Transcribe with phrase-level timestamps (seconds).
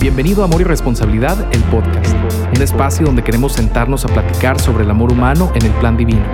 [0.00, 2.14] Bienvenido a Amor y Responsabilidad, el podcast,
[2.54, 6.24] un espacio donde queremos sentarnos a platicar sobre el amor humano en el plan divino.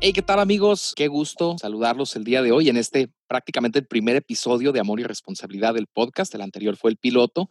[0.00, 0.94] Hey, ¿qué tal amigos?
[0.96, 4.98] Qué gusto saludarlos el día de hoy en este prácticamente el primer episodio de Amor
[4.98, 6.34] y Responsabilidad del podcast.
[6.34, 7.50] El anterior fue el piloto.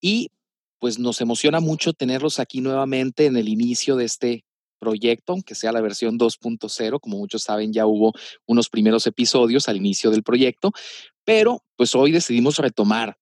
[0.00, 0.32] Y
[0.78, 4.44] pues nos emociona mucho tenerlos aquí nuevamente en el inicio de este
[4.78, 7.00] proyecto, aunque sea la versión 2.0.
[7.00, 8.12] Como muchos saben, ya hubo
[8.46, 10.72] unos primeros episodios al inicio del proyecto,
[11.24, 13.18] pero pues hoy decidimos retomar.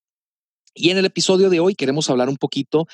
[0.74, 2.87] Y en el episodio de hoy queremos hablar un poquito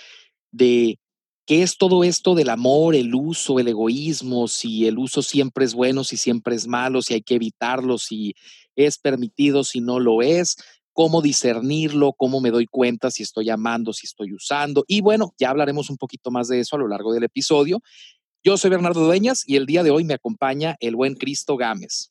[0.53, 0.99] de
[1.47, 5.75] qué es todo esto del amor, el uso, el egoísmo, si el uso siempre es
[5.75, 8.35] bueno, si siempre es malo, si hay que evitarlo, si
[8.77, 10.57] es permitido, si no lo es,
[10.93, 14.85] cómo discernirlo, cómo me doy cuenta si estoy amando, si estoy usando.
[14.87, 17.83] Y bueno, ya hablaremos un poquito más de eso a lo largo del episodio.
[18.45, 22.11] Yo soy Bernardo Dueñas y el día de hoy me acompaña el buen Cristo Gámez.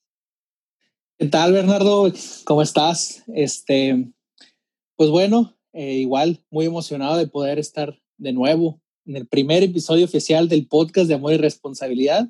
[1.17, 2.09] ¿Qué tal, Bernardo?
[2.45, 3.21] ¿Cómo estás?
[3.35, 4.09] Este,
[4.96, 10.05] pues bueno, eh, igual muy emocionado de poder estar de nuevo en el primer episodio
[10.05, 12.29] oficial del podcast de Amor y Responsabilidad.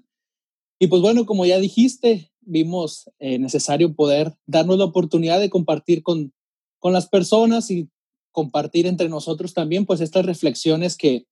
[0.80, 6.02] Y pues bueno, como ya dijiste, vimos eh, necesario poder darnos la oportunidad de compartir
[6.02, 6.34] con,
[6.80, 7.88] con las personas y
[8.32, 11.28] compartir entre nosotros también pues estas reflexiones que,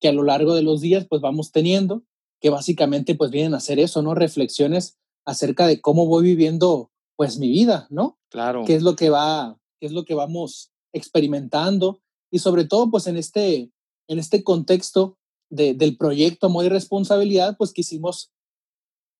[0.00, 2.02] que a lo largo de los días pues vamos teniendo,
[2.44, 4.14] que básicamente pues vienen a hacer eso, ¿no?
[4.14, 8.18] Reflexiones acerca de cómo voy viviendo pues mi vida, ¿no?
[8.28, 8.64] Claro.
[8.66, 12.02] ¿Qué es lo que va, qué es lo que vamos experimentando?
[12.30, 13.72] Y sobre todo, pues en este,
[14.08, 15.16] en este contexto
[15.48, 18.30] de, del proyecto Amor y Responsabilidad, pues quisimos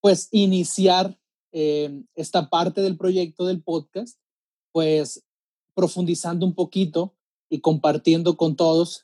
[0.02, 1.19] pues iniciar
[1.52, 4.19] eh, esta parte del proyecto del podcast,
[4.70, 5.25] pues
[5.75, 7.14] profundizando un poquito
[7.48, 9.03] y compartiendo con todos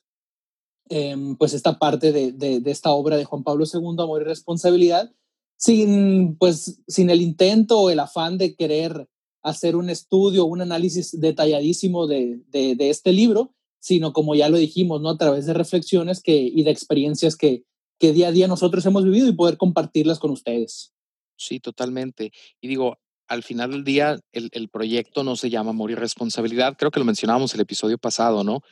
[0.91, 4.25] eh, pues esta parte de, de, de, esta obra de Juan Pablo II, Amor y
[4.25, 5.13] Responsabilidad,
[5.57, 9.09] sin, pues, sin el intento o el afán de querer
[9.43, 14.59] hacer un estudio, un análisis detalladísimo de, de, de, este libro, sino como ya lo
[14.59, 15.11] dijimos, ¿no?
[15.11, 17.63] A través de reflexiones que, y de experiencias que,
[18.01, 20.93] que día a día nosotros hemos vivido y poder compartirlas con ustedes.
[21.37, 22.33] Sí, totalmente.
[22.61, 22.99] Y digo,
[23.29, 26.75] al final del día, el, el proyecto no se llama Amor y Responsabilidad.
[26.77, 28.63] Creo que lo mencionábamos el episodio pasado, ¿no?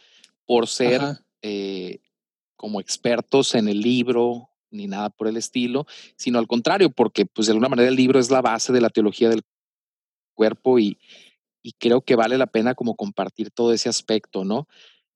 [0.44, 1.00] Por ser
[1.42, 2.00] eh,
[2.58, 5.86] como expertos en el libro ni nada por el estilo,
[6.16, 8.90] sino al contrario, porque pues de alguna manera el libro es la base de la
[8.90, 9.42] teología del
[10.34, 10.98] cuerpo y,
[11.62, 14.68] y creo que vale la pena como compartir todo ese aspecto, ¿no?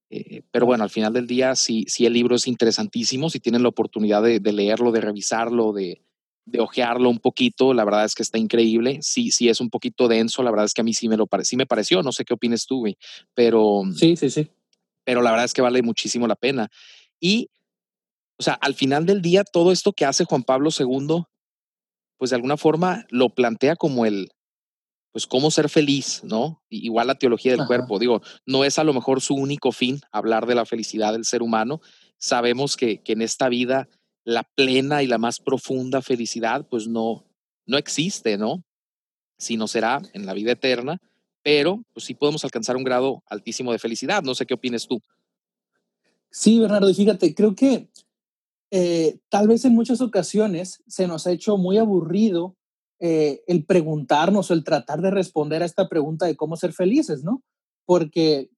[0.09, 3.63] Eh, pero bueno, al final del día, sí, sí el libro es interesantísimo, si tienen
[3.63, 6.03] la oportunidad de, de leerlo, de revisarlo, de,
[6.45, 8.99] de ojearlo un poquito, la verdad es que está increíble.
[9.03, 11.27] Sí, sí es un poquito denso, la verdad es que a mí sí me lo
[11.27, 12.97] pare sí me pareció, no sé qué opines tú, güey,
[13.35, 14.49] pero sí, sí, sí.
[15.05, 16.71] Pero la verdad es que vale muchísimo la pena.
[17.23, 17.49] Y
[18.43, 21.23] o sea, al final del día, todo esto que hace Juan Pablo II,
[22.19, 24.33] pues de alguna forma lo plantea como el,
[25.13, 26.61] pues cómo ser feliz, ¿no?
[26.69, 27.69] Igual la teología del Ajá.
[27.69, 31.25] cuerpo, digo, no es a lo mejor su único fin hablar de la felicidad del
[31.25, 31.81] ser humano.
[32.19, 33.89] Sabemos que, que en esta vida
[34.25, 37.25] la plena y la más profunda felicidad, pues no,
[37.65, 38.65] no existe, ¿no?
[39.39, 40.99] Sino será en la vida eterna,
[41.45, 44.25] pero pues sí podemos alcanzar un grado altísimo de felicidad.
[44.25, 45.01] No sé qué opines tú.
[46.33, 47.91] Sí, Bernardo, y fíjate, creo que
[48.71, 52.57] eh, tal vez en muchas ocasiones se nos ha hecho muy aburrido
[53.01, 57.23] eh, el preguntarnos o el tratar de responder a esta pregunta de cómo ser felices,
[57.23, 57.43] ¿no?
[57.85, 58.51] Porque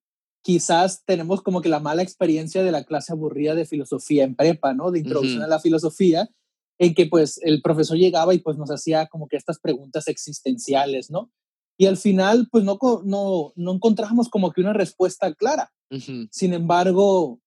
[0.44, 4.72] quizás tenemos como que la mala experiencia de la clase aburrida de filosofía en prepa,
[4.72, 4.92] ¿no?
[4.92, 5.46] De introducción uh -huh.
[5.46, 6.28] a la filosofía,
[6.78, 11.10] en que pues el profesor llegaba y pues nos hacía como que estas preguntas existenciales,
[11.10, 11.32] ¿no?
[11.76, 15.72] Y al final pues no, no, no encontramos como que una respuesta clara.
[15.90, 16.28] Uh -huh.
[16.30, 17.40] Sin embargo,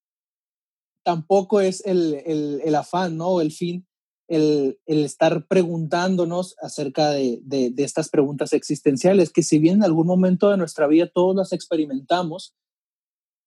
[1.07, 2.16] tampoco es el,
[2.62, 3.40] el, afán, ¿no?
[3.40, 3.88] El fin,
[4.28, 10.06] el, estar preguntándonos acerca de, de, de, estas preguntas existenciales, que si bien en algún
[10.06, 12.56] momento de nuestra vida todos las experimentamos,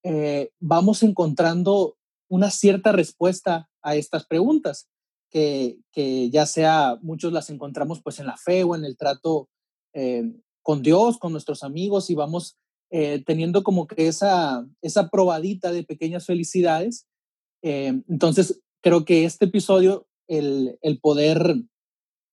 [0.04, 1.98] eh, vamos encontrando
[2.30, 4.88] una cierta respuesta a estas preguntas,
[5.30, 9.50] que, que, ya sea muchos las encontramos pues en la fe o en el trato
[9.92, 10.32] eh,
[10.62, 12.56] con Dios, con nuestros amigos, y vamos
[12.90, 17.06] eh, teniendo como que esa, esa probadita de pequeñas felicidades
[17.62, 21.56] eh, entonces, creo que este episodio, el, el, poder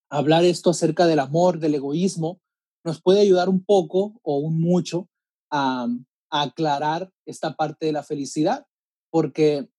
[0.10, 2.40] hablar esto acerca del amor, del egoísmo,
[2.84, 5.10] nos puede ayudar un poco o un mucho
[5.52, 5.88] a,
[6.30, 8.66] a aclarar esta parte de la felicidad,
[9.10, 9.70] porque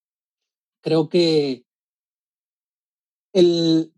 [0.83, 1.65] creo que
[3.33, 3.93] el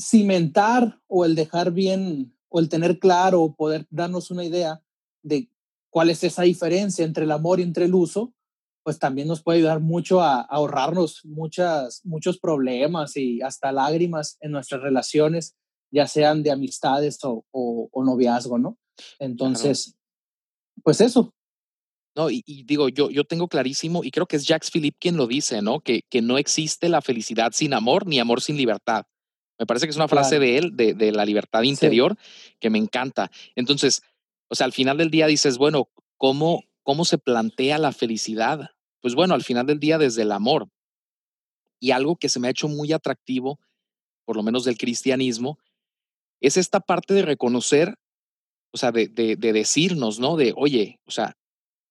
[0.00, 4.82] cimentar o el dejar bien o el tener claro o poder darnos una idea
[5.22, 5.48] de
[5.90, 8.34] cuál es esa diferencia entre el amor y entre el uso,
[8.82, 14.38] pues también nos puede ayudar mucho a, a, ahorrarnos muchas, muchos problemas y hasta lágrimas
[14.40, 15.56] en nuestras relaciones
[15.92, 18.78] ya sean de amistades o, o, noviazgo, ¿no?
[19.18, 19.94] Entonces,
[20.82, 21.34] pues eso.
[22.16, 25.26] No, y, digo, yo, yo tengo clarísimo, y creo que es Jacques Philippe quien lo
[25.26, 25.80] dice, ¿no?
[25.80, 29.04] Que, que no existe la felicidad sin amor ni amor sin libertad.
[29.58, 32.16] Me parece que es una frase de él, de, de, la libertad interior,
[32.58, 33.30] que me encanta.
[33.54, 34.02] Entonces,
[34.48, 38.70] o sea, al final del día dices, bueno, ¿cómo, ¿cómo se plantea la felicidad?
[39.00, 40.68] Pues bueno, al final del día desde el amor.
[41.80, 43.58] Y algo que se me ha hecho muy atractivo,
[44.24, 45.58] por lo menos del cristianismo,
[46.40, 47.96] es esta parte de reconocer,
[48.72, 50.36] o sea, de, de, de decirnos, ¿no?
[50.36, 51.36] De, oye, o sea,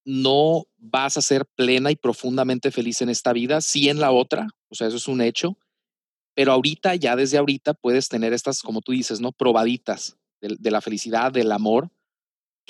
[0.06, 4.48] no vas a ser plena y profundamente feliz en esta vida, sí en la otra,
[4.70, 5.58] o sea, eso es un hecho,
[6.34, 9.32] pero ahorita, ya desde ahorita, puedes tener estas, como tú dices, ¿no?
[9.32, 11.92] Probaditas de, la felicidad, del amor,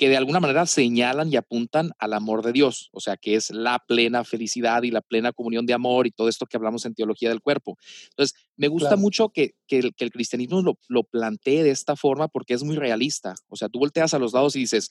[0.02, 3.50] que de alguna manera señalan y apuntan al amor de Dios, o sea, que es
[3.50, 6.96] la plena felicidad y la plena comunión de amor y todo esto que hablamos en
[6.96, 7.78] teología del cuerpo.
[8.08, 11.94] Entonces, me gusta mucho que, que, el, que, el, cristianismo lo, lo plantee de esta
[11.94, 13.36] forma porque es muy realista.
[13.46, 14.88] O sea, tú volteas a los lados y dices,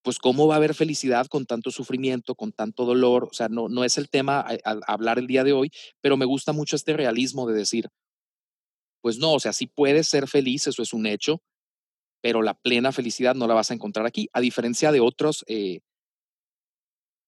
[0.00, 3.28] pues cómo va a haber felicidad con tanto sufrimiento, con tanto dolor.
[3.30, 6.24] O sea, no, no es el tema al hablar el día de hoy, pero me
[6.24, 7.90] gusta mucho este realismo de decir,
[9.02, 11.42] pues no, o sea, sí puedes ser feliz, eso es un hecho,
[12.24, 15.80] pero la plena felicidad no la vas a encontrar aquí, a diferencia de otros, eh,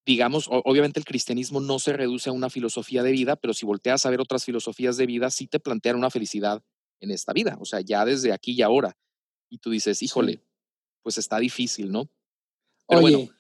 [0.07, 4.07] digamos, obviamente el cristianismo no se reduce a una filosofía de vida, pero si volteas
[4.07, 6.63] a ver otras filosofías de vida, sí te plantean una felicidad
[7.01, 8.97] en esta vida, o sea, ya desde aquí y ahora.
[9.51, 10.43] Y tú dices, híjole,
[11.03, 12.09] pues está difícil, ¿no?
[12.87, 13.31] Oye,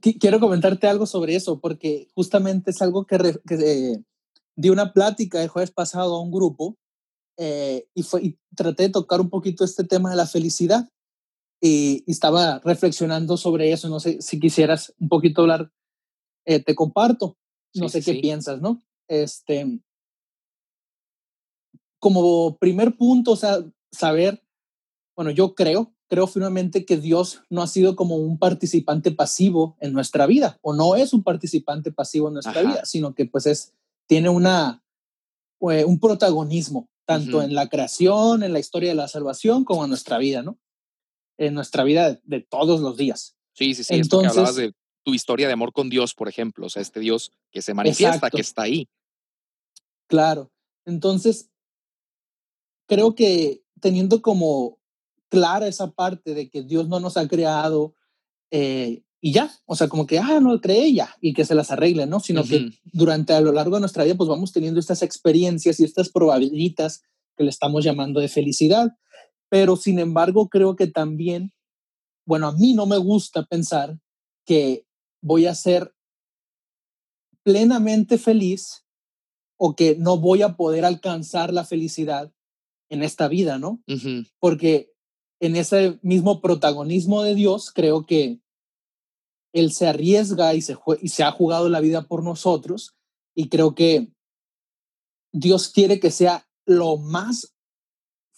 [0.00, 3.98] quiero comentarte algo sobre eso, porque justamente es algo que, que
[4.54, 6.78] di una plática el jueves pasado a un grupo
[7.36, 10.88] eh, y, fue, y traté de tocar un poquito este tema de la felicidad
[11.60, 13.88] y, estaba reflexionando sobre eso.
[13.88, 15.72] No sé si quisieras un poquito hablar,
[16.44, 17.36] eh, te comparto.
[17.74, 18.82] No sé qué piensas, ¿no?
[19.06, 19.80] Este,
[21.98, 23.58] como primer punto, o sea,
[23.92, 24.42] saber,
[25.14, 29.92] bueno, yo creo creo firmemente que Dios no ha sido como un participante pasivo en
[29.92, 33.74] nuestra vida, o no es un participante pasivo en nuestra vida, sino que pues es,
[34.06, 34.84] tiene una,
[35.70, 39.90] eh, un protagonismo, tanto en la creación, en la historia de la salvación, como en
[39.90, 40.58] nuestra vida, ¿no?
[41.38, 43.36] En nuestra vida de, todos los días.
[43.52, 44.72] Sí, sí, sí, Entonces, que hablabas de
[45.04, 48.28] tu historia de amor con Dios, por ejemplo, o sea, este Dios que se manifiesta,
[48.28, 48.88] que está ahí.
[50.08, 50.50] Claro.
[50.84, 51.48] Entonces,
[52.86, 54.78] creo que teniendo como
[55.28, 57.94] clara esa parte de que Dios no nos ha creado
[58.50, 61.72] eh, y ya, o sea, como que, ah, no creé ya y que se las
[61.72, 62.20] arregle, ¿no?
[62.20, 65.84] Sino que durante a lo largo de nuestra vida, pues vamos teniendo estas experiencias y
[65.84, 67.02] estas probabilidades
[67.36, 68.96] que le estamos llamando de felicidad.
[69.48, 71.52] Pero sin embargo, creo que también,
[72.24, 73.98] bueno, a mí no me gusta pensar
[74.44, 74.86] que
[75.20, 75.92] voy a ser
[77.42, 78.84] plenamente feliz
[79.56, 82.32] o que no voy a poder alcanzar la felicidad
[82.90, 83.82] en esta vida, ¿no?
[84.38, 84.92] Porque
[85.40, 88.40] en ese mismo protagonismo de Dios, creo que
[89.56, 92.94] Él se arriesga y se, y se ha jugado la vida por nosotros
[93.34, 94.08] y creo que
[95.32, 97.54] Dios quiere que sea lo más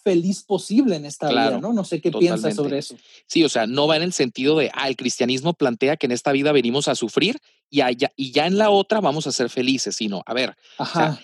[0.04, 1.72] feliz posible en esta vida, ¿no?
[1.72, 2.96] No sé qué piensas sobre eso.
[3.26, 6.12] Sí, o sea, no va en el sentido de, ah, el cristianismo plantea que en
[6.12, 7.38] esta vida venimos a sufrir
[7.68, 10.56] y, allá, y ya en la otra vamos a ser felices, sino, a ver,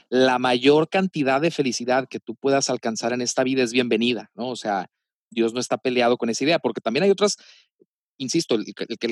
[0.08, 4.48] la mayor cantidad de felicidad que tú puedas alcanzar en esta vida es bienvenida, ¿no?
[4.48, 4.90] O sea,
[5.30, 7.38] Dios no está peleado con esa idea, porque también hay otras,
[8.18, 8.64] insisto, el,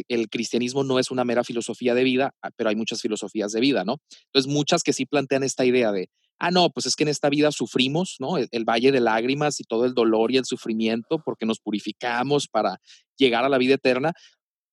[0.09, 3.61] el, cristianismo no es una mera filosofía de vida, ah, pero hay muchas filosofías de
[3.61, 3.99] vida, ¿no?
[4.27, 6.09] Entonces, muchas que sí plantean esta idea de,
[6.43, 8.37] ah, no, pues es que en esta vida sufrimos, ¿no?
[8.37, 12.81] El, valle de lágrimas y todo el dolor y el sufrimiento porque nos purificamos para
[13.17, 14.13] llegar a la vida eterna.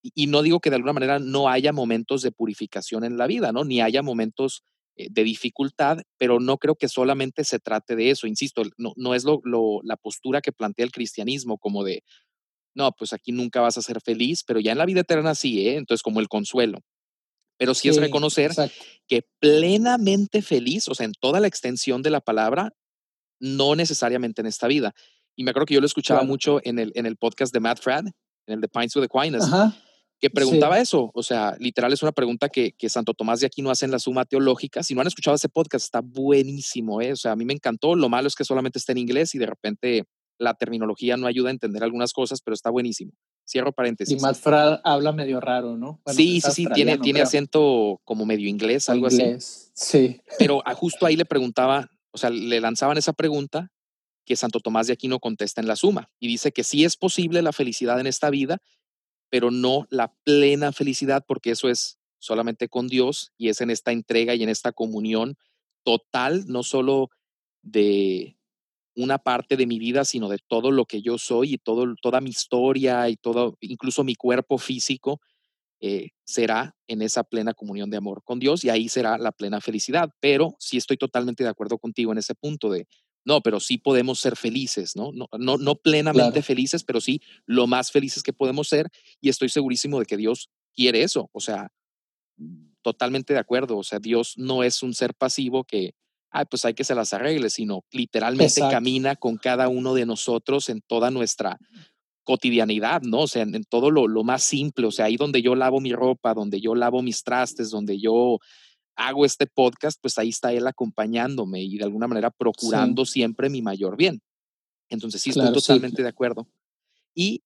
[0.01, 3.51] Y, no digo que de alguna manera no haya momentos de purificación en la vida,
[3.51, 3.65] ¿no?
[3.65, 4.63] Ni haya momentos
[4.95, 8.25] eh, de dificultad, pero no creo que solamente se trate de eso.
[8.25, 9.41] Insisto, no, no es lo,
[9.83, 12.01] la postura que plantea el cristianismo como de,
[12.79, 15.67] no, pues aquí nunca vas a ser feliz, pero ya en la vida eterna sí,
[15.67, 15.75] ¿eh?
[15.75, 16.79] Entonces como el consuelo.
[17.57, 18.51] Pero sí, es reconocer
[19.05, 22.71] que plenamente feliz, o sea, en toda la extensión de la palabra,
[23.41, 24.93] no necesariamente en esta vida.
[25.35, 27.81] Y me acuerdo que yo lo escuchaba mucho en el, en el podcast de Matt
[27.81, 29.49] Frad, en el de Pines with Aquinas,
[30.21, 31.11] que preguntaba eso.
[31.13, 33.99] O sea, literal es una pregunta que, que, Santo Tomás de Aquino hace en la
[33.99, 34.81] Suma Teológica.
[34.81, 37.01] Si no han escuchado ese podcast, está buenísimo.
[37.01, 37.11] ¿eh?
[37.11, 37.93] O sea, a mí me encantó.
[37.95, 40.05] Lo malo es que solamente está en inglés y de repente
[40.39, 43.11] la terminología no ayuda a entender algunas cosas, pero está buenísimo.
[43.47, 44.17] Cierro paréntesis.
[44.17, 44.39] Y Matt
[44.83, 46.01] habla medio raro, ¿no?
[46.07, 49.71] sí, sí, sí, tiene, tiene acento como medio inglés, algo inglés.
[49.75, 50.09] así.
[50.09, 50.21] Sí.
[50.39, 53.71] Pero justo ahí le preguntaba, o sea, le lanzaban esa pregunta
[54.25, 57.41] que Santo Tomás de Aquino contesta en la suma y dice que sí es posible
[57.41, 58.59] la felicidad en esta vida,
[59.29, 63.91] pero no la plena felicidad, porque eso es solamente con Dios y es en esta
[63.91, 65.35] entrega y en esta comunión
[65.83, 67.09] total, no solo
[67.61, 68.38] de
[68.99, 72.19] una parte de mi vida, sino de todo lo que yo soy y todo, toda
[72.19, 75.21] mi historia y todo, incluso mi cuerpo físico,
[75.79, 79.61] eh, será en esa plena comunión de amor con Dios y ahí será la plena
[79.61, 80.09] felicidad.
[80.19, 82.87] Pero sí estoy totalmente de acuerdo contigo en ese punto de,
[83.23, 85.11] no, pero sí podemos ser felices, ¿no?
[85.13, 88.89] No, no, no plenamente felices, pero sí lo más felices que podemos ser
[89.21, 91.29] y estoy segurísimo de que Dios quiere eso.
[91.31, 91.71] O sea,
[92.81, 93.77] totalmente de acuerdo.
[93.77, 95.93] O sea, Dios no es un ser pasivo que,
[96.31, 100.69] ay, pues hay que se las arregle, sino literalmente camina con cada uno de nosotros
[100.69, 101.57] en toda nuestra
[102.23, 103.21] cotidianidad, ¿no?
[103.21, 106.33] O sea, en, todo lo, más simple, o sea, ahí donde yo lavo mi ropa,
[106.33, 108.37] donde yo lavo mis trastes, donde yo
[108.95, 113.61] hago este podcast, pues ahí está él acompañándome y de alguna manera procurando siempre mi
[113.61, 114.21] mayor bien.
[114.89, 116.47] Entonces, sí, estoy totalmente de acuerdo.
[117.15, 117.41] Y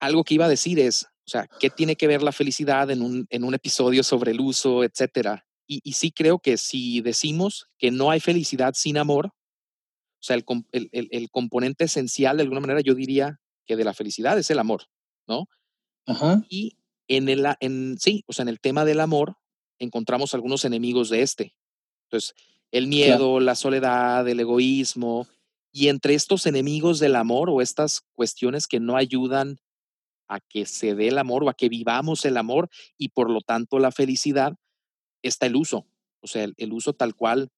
[0.00, 3.02] algo que iba a decir es, o sea, ¿qué tiene que ver la felicidad en
[3.02, 5.47] un, en un episodio sobre el uso, etcétera?
[5.70, 10.34] Y, y, sí creo que si decimos que no hay felicidad sin amor, o sea,
[10.34, 14.50] el, el, el componente esencial, de alguna manera, yo diría que de la felicidad es
[14.50, 14.84] el amor,
[15.26, 15.46] ¿no?
[16.06, 16.42] Ajá.
[16.48, 19.36] Y en el, en, sí, o sea, en el tema del amor
[19.78, 21.54] encontramos algunos enemigos de este.
[22.04, 22.34] Entonces,
[22.72, 25.28] el miedo, la soledad, el egoísmo,
[25.72, 29.58] y entre estos enemigos del amor o estas cuestiones que no ayudan
[30.28, 33.40] a que se dé el amor o a que vivamos el amor y por lo
[33.40, 34.54] tanto la felicidad,
[35.22, 35.86] está el uso.
[36.20, 37.50] O sea, el, uso tal cual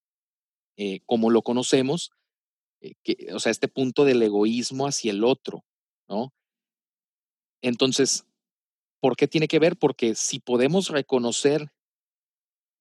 [0.77, 2.13] eh, como lo conocemos,
[2.81, 5.65] eh, que, o sea, este punto del egoísmo hacia el otro.
[6.09, 6.33] ¿no?
[7.63, 8.27] Entonces,
[9.01, 9.77] ¿por qué tiene que ver?
[9.77, 11.73] Porque si podemos reconocer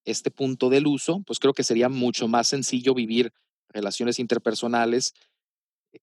[0.06, 3.34] este punto del uso, pues creo que sería mucho más sencillo vivir
[3.70, 5.14] relaciones interpersonales
[5.94, 6.00] eh,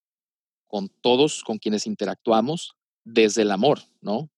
[0.67, 4.31] con todos con quienes interactuamos desde el amor, ¿no?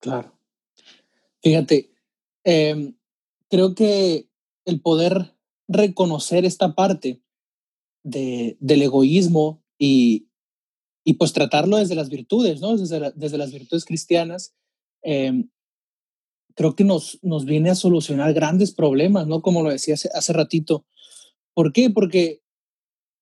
[0.00, 0.38] Claro.
[1.42, 1.90] Fíjate,
[2.44, 2.94] em,
[3.50, 4.28] creo que
[4.64, 5.34] el poder
[5.68, 7.22] reconocer esta parte
[8.02, 10.28] de, del egoísmo y,
[11.04, 12.76] y pues tratarlo desde las virtudes, ¿no?
[12.76, 14.54] Desde, desde las virtudes cristianas,
[15.02, 15.50] em,
[16.54, 19.42] creo que nos, nos viene a solucionar grandes problemas, ¿no?
[19.42, 20.86] Como lo decía hace, hace ratito.
[21.54, 21.90] ¿Por qué?
[21.90, 22.42] Porque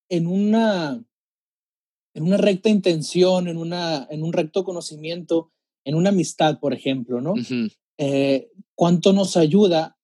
[0.09, 1.03] en una,
[2.13, 5.51] en una recta intención, en, una, en un recto conocimiento,
[5.85, 7.33] en una amistad, por ejemplo, ¿no?
[7.97, 9.97] Eh, ¿Cuánto nos ayuda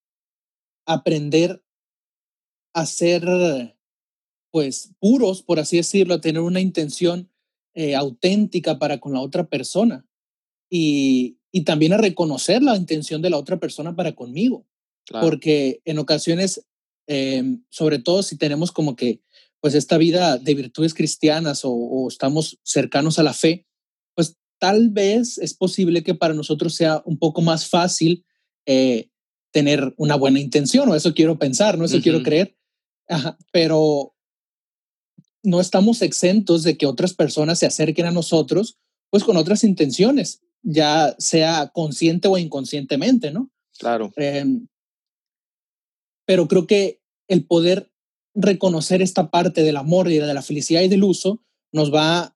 [0.89, 1.63] aprender
[2.73, 3.23] a ser,
[4.51, 7.29] pues, puros, por así decirlo, a tener una intención
[7.75, 10.05] eh, auténtica para con la otra persona
[10.69, 14.65] y, y, también a reconocer la intención de la otra persona para conmigo.
[15.21, 16.65] Porque en ocasiones,
[17.07, 19.21] em, sobre todo si tenemos como que,
[19.61, 23.65] pues esta vida de virtudes cristianas o, estamos cercanos a la fe,
[24.15, 28.25] pues tal vez es posible que para nosotros sea un poco más fácil
[28.65, 29.09] eh,
[29.51, 32.55] tener una buena intención, o eso quiero pensar, no eso quiero creer,
[33.51, 34.15] pero
[35.43, 38.77] no estamos exentos de que otras personas se acerquen a nosotros,
[39.09, 43.49] pues con otras intenciones, ya sea consciente o inconscientemente, ¿no?
[43.77, 44.11] Claro.
[44.17, 44.67] Em,
[46.25, 47.91] pero creo que el poder
[48.35, 52.35] reconocer esta parte del amor y de la felicidad y del uso nos va a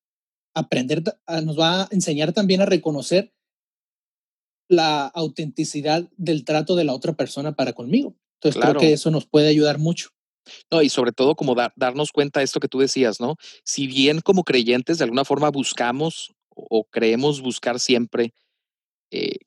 [0.53, 1.03] aprender,
[1.43, 3.32] nos va a enseñar también a reconocer
[4.75, 8.15] la autenticidad del trato de la otra persona para conmigo.
[8.35, 10.09] Entonces creo que eso nos puede ayudar mucho.
[10.69, 13.37] No, y sobre todo como darnos cuenta de esto que tú decías, ¿no?
[13.63, 18.33] Si bien como creyentes de alguna forma buscamos o, creemos buscar siempre
[19.09, 19.37] eh,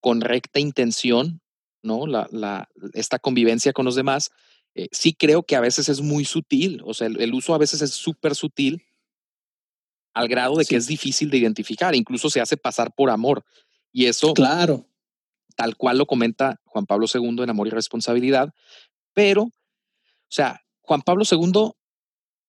[0.00, 1.40] con recta intención,
[1.82, 2.06] ¿no?
[2.06, 4.30] La, la, esta convivencia con los demás,
[4.74, 7.80] eh, sí creo que a veces es muy sutil, o sea, el, uso a veces
[7.80, 8.82] es súper sutil
[10.14, 13.44] al grado de que es difícil de identificar, incluso se hace pasar por amor.
[13.94, 14.86] Y eso, claro,
[15.56, 18.52] tal cual lo comenta Juan Pablo II en Amor y Responsabilidad,
[19.14, 19.52] pero o
[20.34, 21.70] sea, Juan Pablo II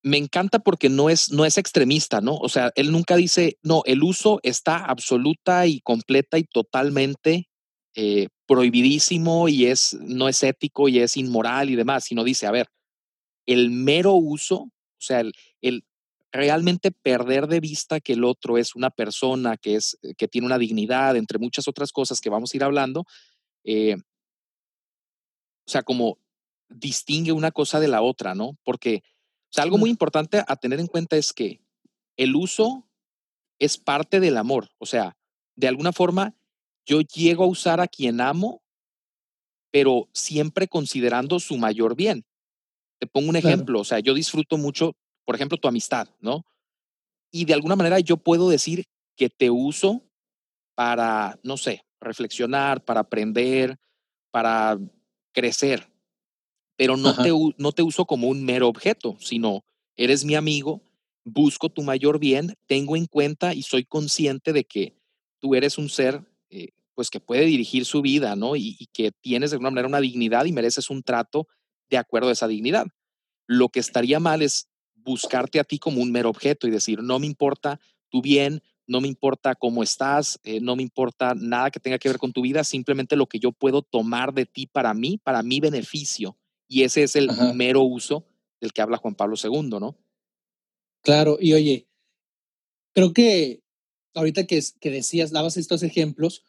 [0.01, 2.35] me encanta porque no es, no es extremista, ¿no?
[2.35, 7.47] O sea, él nunca dice, no, el uso está absoluta y completa y totalmente
[7.95, 12.51] eh, prohibidísimo y es, no es ético y es inmoral y demás, sino dice, a
[12.51, 12.69] ver,
[13.45, 15.83] el mero uso, o sea, el, el
[16.35, 20.57] realmente perder de vista que el otro es una persona que, es, que tiene una
[20.57, 23.05] dignidad, entre muchas otras cosas que vamos a ir hablando,
[23.63, 26.19] eh, o sea, como
[26.69, 28.57] distingue una cosa de la otra, ¿no?
[28.63, 29.03] Porque
[29.49, 31.61] o sea, algo muy importante a tener en cuenta es que
[32.17, 32.87] el uso
[33.59, 34.69] es parte del amor.
[34.79, 35.17] O sea,
[35.55, 36.35] de alguna forma,
[36.85, 38.61] yo llego a usar a quien amo,
[39.71, 42.25] pero siempre considerando su mayor bien.
[42.99, 44.95] Te pongo un ejemplo, o sea, yo disfruto mucho,
[45.25, 46.45] por ejemplo, tu amistad, ¿no?
[47.31, 48.85] Y de alguna manera yo puedo decir
[49.17, 50.03] que te uso
[50.75, 53.77] para, no sé, reflexionar, para aprender,
[54.31, 54.77] para
[55.33, 55.91] crecer,
[56.77, 59.65] pero no te, no te uso como un mero objeto, sino
[59.97, 60.81] eres mi amigo,
[61.23, 64.97] busco tu mayor bien, tengo en cuenta y soy consciente de que
[65.39, 68.55] tú eres un ser eh, pues que puede dirigir su vida, ¿no?
[68.55, 71.47] Y, y, que tienes de alguna manera una dignidad y mereces un trato
[71.89, 72.87] de acuerdo a esa dignidad.
[73.47, 74.69] Lo que estaría mal es
[75.05, 79.01] buscarte a ti como un mero objeto y decir, no me importa tu bien, no
[79.01, 82.41] me importa cómo estás, eh, no me importa nada que tenga que ver con tu
[82.41, 86.37] vida, simplemente lo que yo puedo tomar de ti para mí, para mi beneficio.
[86.67, 87.53] Y ese es el Ajá.
[87.53, 88.25] mero uso
[88.59, 89.97] del que habla Juan Pablo II, ¿no?
[91.01, 91.87] Claro, y oye,
[92.93, 93.61] creo que
[94.15, 96.43] ahorita que, que decías, dabas estos ejemplos,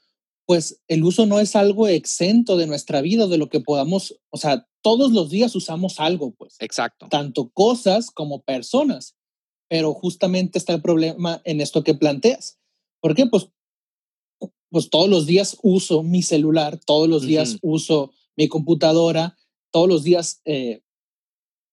[0.46, 4.38] pues el uso no es algo exento de nuestra vida, de lo que podamos, o
[4.38, 6.54] sea, todos los días usamos algo, pues.
[6.60, 7.08] Exacto.
[7.10, 9.16] Tanto cosas como personas.
[9.68, 12.60] Pero justamente está el problema en esto que planteas.
[13.00, 13.26] ¿Por qué?
[13.26, 13.48] Pues,
[14.70, 17.60] pues todos los días uso mi celular, todos los días uh -huh.
[17.62, 19.36] uso mi computadora,
[19.72, 20.82] todos los días eh,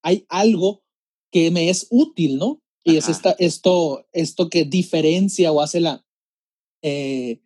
[0.04, 0.84] hay algo
[1.32, 2.64] que me es útil, ¿no?
[2.84, 3.00] Y Ajá.
[3.00, 6.04] es esta, esto, esto que diferencia o hace la,
[6.82, 7.44] eh,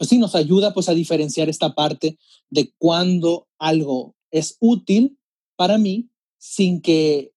[0.00, 2.16] pues sí, nos ayuda pues a diferenciar esta parte
[2.48, 5.18] de cuando algo es útil
[5.56, 7.34] para mí sin que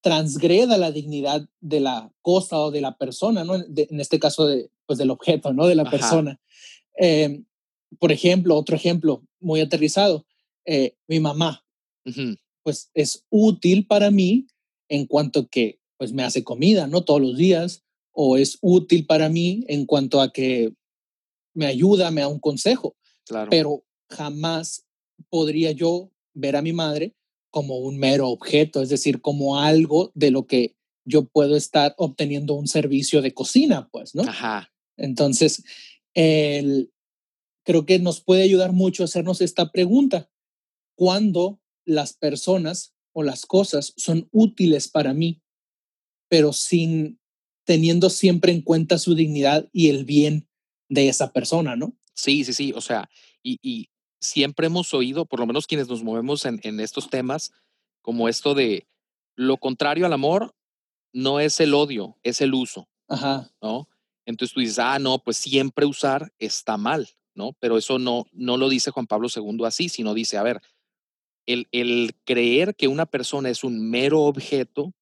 [0.00, 3.60] transgreda la dignidad de la cosa o de la persona, ¿no?
[3.60, 5.68] De, en este caso, de, pues del objeto, ¿no?
[5.68, 5.92] De la Ajá.
[5.92, 6.40] persona.
[6.98, 7.44] Eh,
[8.00, 10.26] por ejemplo, otro ejemplo muy aterrizado,
[10.64, 11.64] eh, mi mamá,
[12.04, 12.36] uh -huh.
[12.64, 14.48] pues es útil para mí
[14.88, 17.04] en cuanto que pues me hace comida, ¿no?
[17.04, 20.74] Todos los días, o es útil para mí en cuanto a que
[21.56, 22.96] me ayuda, me da un consejo,
[23.26, 23.50] claro.
[23.50, 24.86] pero jamás
[25.28, 27.16] podría yo ver a mi madre
[27.50, 32.54] como un mero objeto, es decir, como algo de lo que yo puedo estar obteniendo
[32.54, 34.22] un servicio de cocina, pues, ¿no?
[34.22, 34.72] Ajá.
[34.96, 35.62] Entonces,
[36.14, 36.92] el,
[37.64, 40.30] creo que nos puede ayudar mucho a hacernos esta pregunta.
[40.96, 45.40] ¿Cuándo las personas o las cosas son útiles para mí,
[46.28, 47.18] pero sin
[47.64, 50.48] teniendo siempre en cuenta su dignidad y el bien
[50.88, 51.96] de esa persona, ¿no?
[52.14, 52.72] Sí, sí, sí.
[52.74, 53.08] O sea,
[53.42, 57.52] y, y siempre hemos oído, por lo menos quienes nos movemos en, en, estos temas,
[58.02, 58.86] como esto de
[59.34, 60.54] lo contrario al amor
[61.12, 62.88] no es el odio, es el uso.
[63.08, 63.50] Ajá.
[63.62, 63.88] ¿No?
[64.24, 67.52] Entonces tú dices, ah, no, pues siempre usar está mal, ¿no?
[67.60, 70.60] Pero eso no, no lo dice Juan Pablo II así, sino dice, a ver,
[71.46, 74.92] el, el creer que una persona es un mero objeto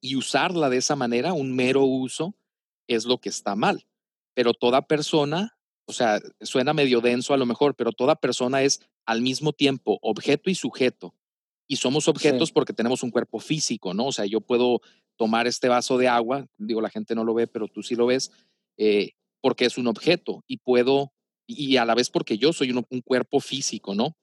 [0.00, 2.34] y usarla de esa manera, un mero uso,
[2.88, 3.86] es lo que está mal.
[4.34, 8.80] Pero toda persona, o sea, suena medio denso a lo mejor, pero toda persona es
[9.06, 11.14] al mismo tiempo objeto y sujeto.
[11.66, 12.52] Y somos objetos sí.
[12.52, 14.06] porque tenemos un cuerpo físico, ¿no?
[14.06, 14.80] O sea, yo puedo
[15.16, 18.06] tomar este vaso de agua, digo, la gente no lo ve, pero tú sí lo
[18.06, 18.32] ves,
[18.76, 21.12] eh, porque es un objeto y puedo,
[21.46, 24.16] y a la vez porque yo soy un, un cuerpo físico, ¿no?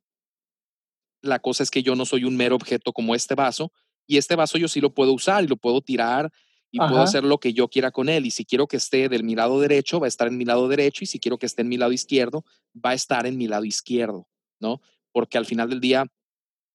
[1.23, 3.71] La cosa es que yo no soy un mero objeto como este vaso,
[4.07, 6.31] y este vaso yo sí lo puedo usar y lo puedo tirar
[6.71, 6.89] y Ajá.
[6.89, 8.25] puedo hacer lo que yo quiera con él.
[8.25, 10.67] Y si quiero que esté del mi lado derecho, va a estar en mi lado
[10.69, 11.03] derecho.
[11.03, 13.65] Y si quiero que esté en mi lado izquierdo, va a estar en mi lado
[13.65, 14.27] izquierdo,
[14.59, 14.81] ¿no?
[15.11, 16.05] Porque al final del día,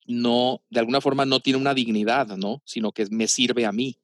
[0.06, 2.62] no, de alguna forma no tiene una dignidad, ¿no?
[2.66, 3.98] Sino que me sirve a mí.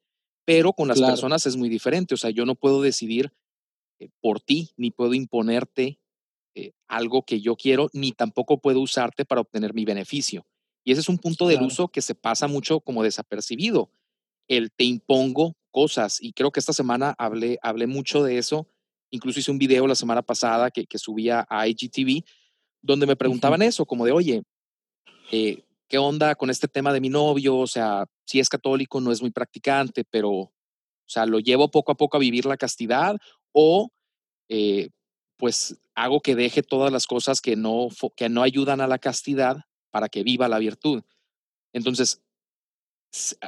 [0.46, 1.12] Pero con las claro.
[1.12, 2.14] personas es muy diferente.
[2.14, 3.32] O sea, yo no puedo decidir
[4.00, 6.00] eh, por ti, ni puedo imponerte
[6.54, 10.46] eh, algo que yo quiero, ni tampoco puedo usarte para obtener mi beneficio.
[10.84, 11.58] Y ese es un punto claro.
[11.58, 13.90] del uso que se pasa mucho como desapercibido.
[14.48, 16.22] El te impongo cosas.
[16.22, 18.68] Y creo que esta semana hablé, hablé mucho de eso.
[19.10, 22.24] Incluso hice un video la semana pasada que, que subía a IGTV,
[22.80, 23.68] donde me preguntaban uh -huh.
[23.68, 24.42] eso, como de, oye,
[25.32, 27.58] eh, ¿qué onda con este tema de mi novio?
[27.58, 30.52] O sea, si es católico, no es muy practicante, pero, o
[31.06, 33.16] sea, lo llevo poco a poco a vivir la castidad
[33.52, 33.90] o,
[34.48, 34.90] eh,
[35.36, 39.64] pues, hago que deje todas las cosas que no, que no ayudan a la castidad
[39.90, 41.02] para que viva la virtud.
[41.74, 42.22] Entonces,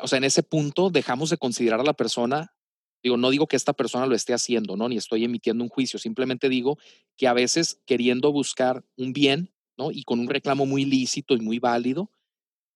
[0.02, 2.54] o sea, en ese punto dejamos de considerar a la persona,
[3.02, 4.88] digo, no digo que esta persona lo esté haciendo, ¿no?
[4.88, 6.78] Ni estoy emitiendo un juicio, simplemente digo
[7.16, 9.90] que a veces queriendo buscar un bien, ¿no?
[9.90, 12.10] Y con un reclamo muy lícito y muy válido,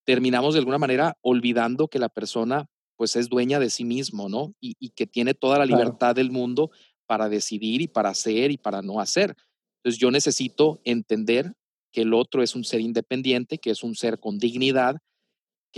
[0.05, 4.55] terminamos de alguna manera olvidando que la persona pues es dueña de sí mismo, ¿no?
[4.61, 6.15] Y, y que tiene toda la libertad claro.
[6.15, 6.71] del mundo
[7.07, 9.37] para decidir y para hacer y para no hacer.
[9.77, 11.55] Entonces yo necesito entender
[11.93, 14.97] que el otro es un ser independiente, que es un ser con dignidad,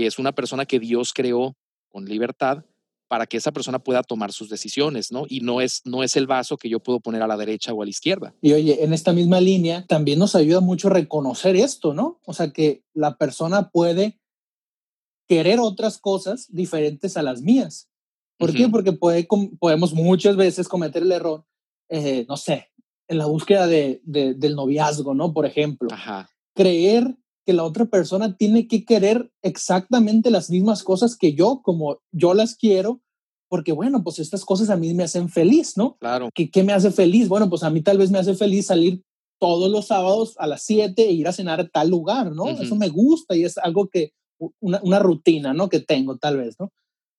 [0.01, 1.55] que es una persona que Dios creó
[1.91, 2.65] con libertad
[3.07, 5.27] para que esa persona pueda tomar sus decisiones, ¿no?
[5.29, 7.83] Y no es, no es el vaso que yo puedo poner a la derecha o
[7.83, 8.33] a la izquierda.
[8.41, 12.19] Y oye, en esta misma línea también nos ayuda mucho reconocer esto, ¿no?
[12.25, 14.19] O sea, que la persona puede
[15.29, 17.91] querer otras cosas diferentes a las mías.
[18.39, 18.57] ¿Por uh -huh.
[18.57, 18.69] qué?
[18.71, 21.45] Porque puede, podemos muchas veces cometer el error,
[21.91, 22.71] eh, no sé,
[23.07, 25.35] en la búsqueda de, de, del noviazgo, ¿no?
[25.35, 26.31] Por ejemplo, Ajá.
[26.55, 31.99] creer que la otra persona tiene que querer exactamente las mismas cosas que yo, como
[32.13, 33.01] yo las quiero,
[33.49, 35.97] porque bueno, pues estas cosas a mí me hacen feliz, ¿no?
[35.99, 36.31] Claro.
[36.35, 37.29] ¿Qué, qué me hace feliz?
[37.29, 39.03] Bueno, pues a mí tal vez me hace feliz salir
[39.41, 42.49] todos los sábados a las 7 e ir a cenar a tal lugar, ¿no?
[42.49, 44.13] Eso me gusta y es algo que,
[44.61, 45.69] una, una, rutina, ¿no?
[45.69, 46.71] Que tengo tal vez, ¿no?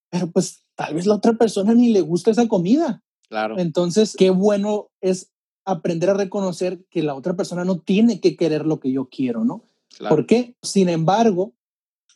[0.10, 3.04] Pero pues tal vez la otra persona ni le gusta esa comida.
[3.28, 3.58] Claro.
[3.58, 5.32] Entonces, qué bueno es
[5.66, 9.44] aprender a reconocer que la otra persona no tiene que querer lo que yo quiero,
[9.44, 9.64] ¿no?
[9.98, 10.16] Claro.
[10.16, 11.54] Porque, sin embargo,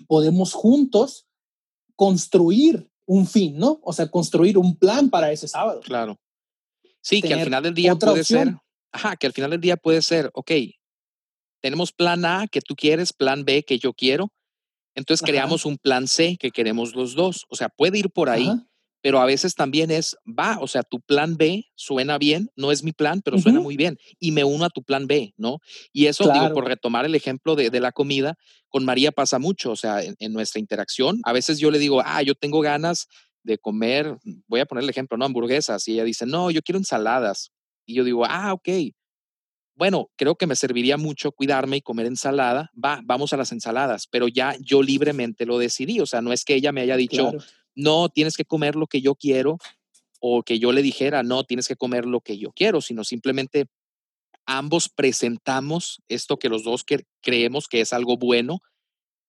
[0.07, 1.27] podemos juntos
[1.95, 3.79] construir un fin, ¿no?
[3.83, 5.81] O sea, construir un plan para ese sábado.
[5.81, 6.19] Claro.
[7.01, 8.47] Sí, que al final del día puede opción.
[8.47, 8.57] ser,
[8.91, 10.51] ajá, que al final del día puede ser, ok,
[11.61, 14.31] tenemos plan A que tú quieres, plan B que yo quiero,
[14.95, 15.31] entonces ajá.
[15.31, 17.45] creamos un plan C que queremos los dos.
[17.49, 18.67] O sea, puede ir por ahí, ajá
[19.05, 22.81] pero a veces también es, va, o sea, tu plan B suena bien, no es
[22.81, 23.43] mi plan, pero uh -huh.
[23.43, 25.59] suena muy bien, y me uno a tu plan B, ¿no?
[25.93, 26.41] Y eso, claro.
[26.41, 28.35] digo, por retomar el ejemplo de, de, la comida,
[28.67, 32.01] con María pasa mucho, o sea, en, en, nuestra interacción, a veces yo le digo,
[32.03, 33.05] ah, yo tengo ganas
[33.43, 35.25] de comer, voy a poner el ejemplo, ¿no?
[35.25, 37.51] Hamburguesas, y ella dice, no, yo quiero ensaladas,
[37.85, 38.69] y yo digo, ah, ok,
[39.75, 44.07] bueno, creo que me serviría mucho cuidarme y comer ensalada, va, vamos a las ensaladas,
[44.07, 47.29] pero ya yo libremente lo decidí, o sea, no es que ella me haya dicho,
[47.29, 49.57] claro no tienes que comer lo que yo quiero
[50.19, 53.67] o que yo le dijera, no tienes que comer lo que yo quiero, sino simplemente
[54.45, 56.85] ambos presentamos esto que los dos
[57.21, 58.59] creemos que es algo bueno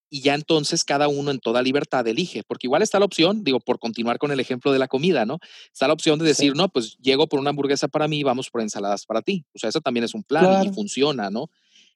[0.08, 3.60] y ya entonces cada uno en toda libertad elige, porque igual está la opción, digo,
[3.60, 5.38] por continuar con el ejemplo de la comida, ¿no?
[5.72, 6.58] Está la opción de decir, sí.
[6.58, 9.44] no, pues llego por una hamburguesa para mí, vamos por ensaladas para ti.
[9.54, 10.70] O sea, eso también es un plan claro.
[10.70, 11.50] y funciona, ¿no?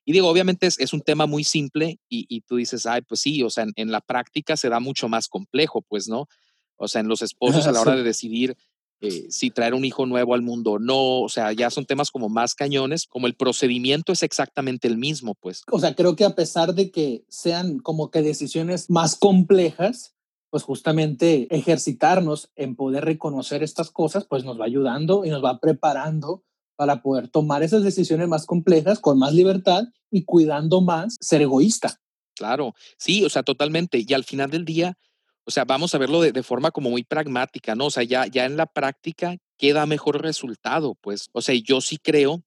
[0.05, 3.21] Y digo, obviamente es, es un tema muy simple y, y, tú dices, ay, pues
[3.21, 6.27] sí, o sea, en, en, la práctica se da mucho más complejo, pues, ¿no?
[6.75, 8.57] O sea, en los esposos a la hora de decidir
[9.01, 12.11] eh, si traer un hijo nuevo al mundo o no, o sea, ya son temas
[12.11, 15.63] como más cañones, como el procedimiento es exactamente el mismo, pues.
[15.71, 20.13] O sea, creo que a pesar de que sean como que decisiones más complejas,
[20.51, 25.59] pues justamente ejercitarnos en poder reconocer estas cosas, pues nos va ayudando y nos va
[25.59, 26.43] preparando
[26.81, 32.01] para poder tomar esas decisiones más complejas con más libertad y cuidando más ser egoísta.
[32.35, 34.03] Claro, sí, o sea, totalmente.
[34.03, 34.97] Y al final del día,
[35.45, 37.85] o sea, vamos a verlo de, forma como muy pragmática, ¿no?
[37.85, 41.29] O sea, ya, ya en la práctica queda mejor resultado, pues.
[41.33, 42.43] O sea, yo sí creo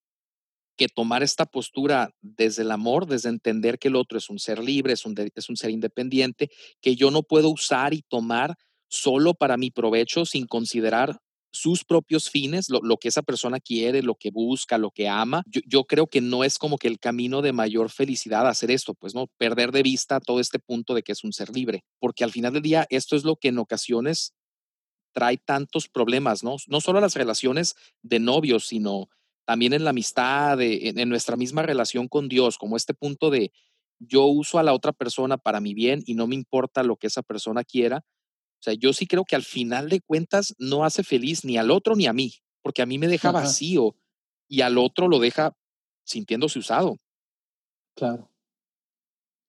[0.77, 4.59] que tomar esta postura desde el amor, desde entender que el otro es un ser
[4.59, 8.57] libre, es un, es un ser independiente, que yo no puedo usar y tomar
[8.89, 11.21] solo para mi provecho sin considerar
[11.55, 15.43] sus propios fines, lo, lo, que esa persona quiere, lo que busca, lo que ama.
[15.47, 18.95] Yo, yo, creo que no es como que el camino de mayor felicidad hacer esto,
[18.95, 22.25] pues no, perder de vista todo este punto de que es un ser libre, porque
[22.25, 24.35] al final del día esto es lo que en ocasiones
[25.13, 26.57] trae tantos problemas, ¿no?
[26.67, 29.09] No solo las relaciones de novios, sino
[29.47, 33.53] también en la amistad, de, en, nuestra misma relación con Dios, como este punto de
[34.01, 37.07] yo uso a la otra persona para mi bien y no me importa lo que
[37.07, 38.05] esa persona quiera,
[38.65, 41.95] sea, yo sí creo que al final de cuentas no hace feliz ni al otro
[41.97, 43.41] ni a mí, porque a mí me deja Ajá.
[43.41, 43.97] vacío
[44.49, 45.57] y al otro lo deja
[46.05, 46.97] sintiéndose usado.
[47.95, 48.31] Claro.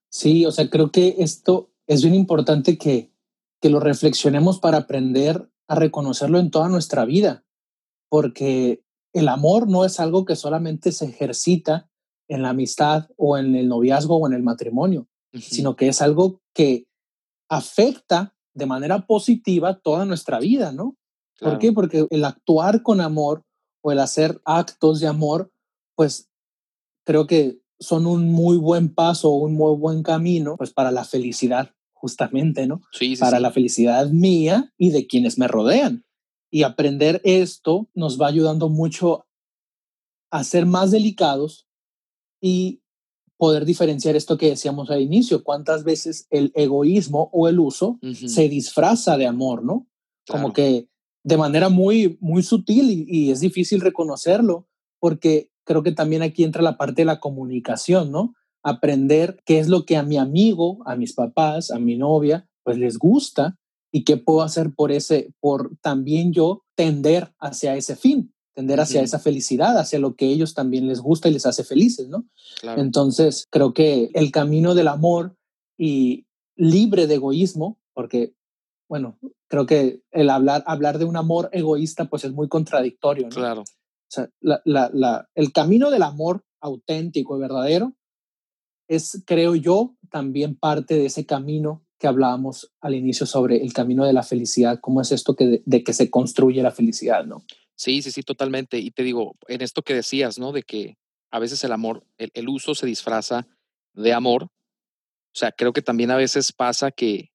[0.10, 3.12] Sí, o sea, creo que esto es bien importante que,
[3.62, 7.46] que lo reflexionemos para aprender a reconocerlo en toda nuestra vida,
[8.10, 11.90] porque el amor no es algo que solamente se ejercita
[12.28, 15.42] en la amistad o en el noviazgo o en el matrimonio, uh -huh.
[15.42, 16.88] sino que es algo que
[17.50, 20.96] afecta de manera positiva toda nuestra vida, ¿no?
[21.38, 21.54] Claro.
[21.54, 21.72] ¿Por qué?
[21.74, 23.44] Porque el actuar con amor
[23.82, 25.52] o el hacer actos de amor,
[25.96, 26.30] pues
[27.04, 31.72] creo que son un muy buen paso, un muy buen camino, pues para la felicidad,
[31.94, 32.82] justamente, ¿no?
[32.92, 33.44] Sí, sí, para sí.
[33.44, 36.06] la felicidad mía y de quienes me rodean.
[36.50, 39.28] Y aprender esto nos va ayudando mucho
[40.32, 41.68] a ser más delicados
[42.42, 42.82] y
[43.38, 48.08] poder diferenciar esto que decíamos al inicio, cuántas veces el egoísmo o el uso uh
[48.08, 48.28] -huh.
[48.28, 49.88] se disfraza de amor, ¿no?
[50.26, 50.44] Claro.
[50.44, 50.88] Como que
[51.24, 54.68] de manera muy, muy sutil y, y, es difícil reconocerlo,
[55.00, 58.36] porque creo que también aquí entra la parte de la comunicación, ¿no?
[58.64, 62.78] Aprender qué es lo que a mi amigo, a mis papás, a mi novia, pues
[62.78, 63.58] les gusta
[63.92, 69.02] y qué puedo hacer por ese, por también yo tender hacia ese fin tender hacia
[69.02, 69.06] uh -huh.
[69.06, 72.26] esa felicidad, hacia lo que ellos también les gusta y les hace felices, ¿no?
[72.62, 72.82] Claro.
[72.82, 75.36] Entonces, creo que el camino del amor
[75.78, 78.34] y libre de egoísmo, porque,
[78.90, 83.36] bueno, creo que el hablar, hablar de un amor egoísta, pues es muy contradictorio, ¿no?
[83.36, 83.62] Claro.
[83.62, 87.94] O sea, la, la, la, el camino del amor auténtico y verdadero
[88.88, 94.06] es, creo yo, también parte de ese camino que hablábamos al inicio sobre el camino
[94.06, 97.44] de la felicidad, cómo es esto que de, de que se construye la felicidad, ¿no?
[97.76, 98.78] Sí, sí, sí, totalmente.
[98.80, 100.52] Y te digo, en esto que decías, ¿no?
[100.52, 100.98] De que
[101.32, 103.48] a veces el amor, el, el uso se disfraza
[103.94, 104.44] de amor.
[104.44, 107.32] O sea, creo que también a veces pasa que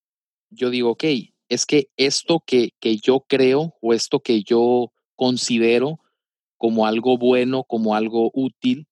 [0.49, 1.03] yo digo, ok,
[1.49, 5.99] es que esto que, que yo creo o esto que yo considero
[6.57, 8.87] como algo bueno, como algo útil,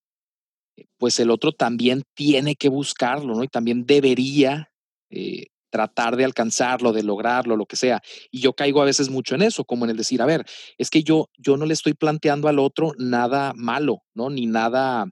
[0.76, 3.44] eh, pues el otro también tiene que buscarlo, ¿no?
[3.44, 4.72] Y también debería
[5.10, 8.02] eh, tratar de alcanzarlo, de lograrlo, lo que sea.
[8.32, 10.46] Y yo caigo a veces mucho en eso, como en el decir, a ver,
[10.78, 14.30] es que yo, yo no le estoy planteando al otro nada malo, ¿no?
[14.30, 15.06] Ni nada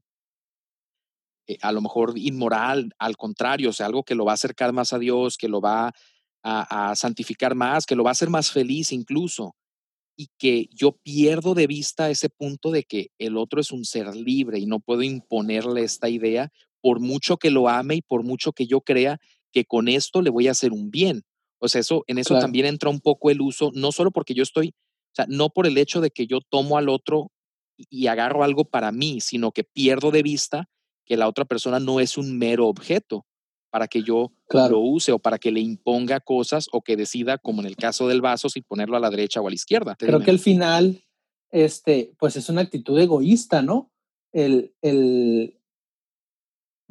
[1.48, 4.74] eh, a lo mejor inmoral, al contrario, o sea, algo que lo va a acercar
[4.74, 5.94] más a Dios, que lo va
[6.44, 9.56] a, a santificar más, que lo va a hacer más feliz incluso
[10.18, 14.14] y que yo pierdo de vista ese punto de que el otro es un ser
[14.16, 18.52] libre y no puedo imponerle esta idea por mucho que lo ame y por mucho
[18.52, 19.20] que yo crea
[19.58, 21.24] que con esto le voy a hacer un bien.
[21.60, 22.44] O sea, eso, en eso Claro.
[22.44, 25.66] también entra un poco el uso, no solo porque yo estoy, o sea, no por
[25.66, 27.32] el hecho de que yo tomo al otro
[27.76, 30.70] y, agarro algo para mí, sino que pierdo de vista
[31.08, 33.26] que la otra persona no es un mero objeto
[33.72, 34.80] para que yo lo Claro.
[34.80, 38.22] use o para que le imponga cosas o que decida, como en el caso del
[38.22, 39.96] vaso, si ponerlo a la derecha o a la izquierda.
[39.98, 41.04] Creo que al final,
[41.50, 43.92] este, pues es una actitud egoísta, ¿no?
[44.32, 45.60] El, el,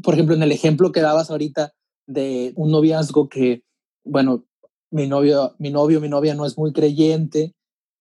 [0.02, 1.75] por ejemplo, en el ejemplo que dabas ahorita
[2.06, 3.62] de un noviazgo que,
[4.04, 4.44] bueno,
[4.90, 7.54] mi novio, mi novio, mi novia no es muy creyente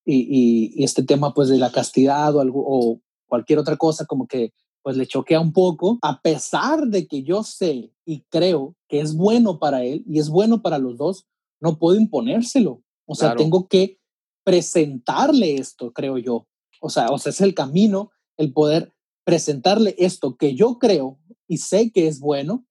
[0.05, 4.05] y, y, y este tema pues de la castidad o, algo, o cualquier otra cosa
[4.05, 8.75] como que pues le choquea un poco, a pesar de que yo sé y creo
[8.87, 11.25] que es bueno para él y es bueno para los dos,
[11.59, 12.83] no puedo imponérselo.
[13.07, 13.39] O sea, Claro.
[13.39, 13.97] tengo que
[14.43, 16.45] presentarle esto, creo yo.
[16.81, 21.57] O sea, o sea, es el camino, el poder presentarle esto que yo creo y
[21.57, 22.67] sé que es bueno,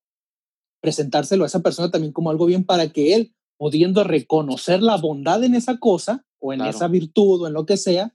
[0.85, 5.43] presentárselo a esa persona también como algo bien para que él, pudiendo reconocer la bondad
[5.43, 6.77] en esa cosa o en Claro.
[6.77, 8.15] esa virtud o en lo que sea,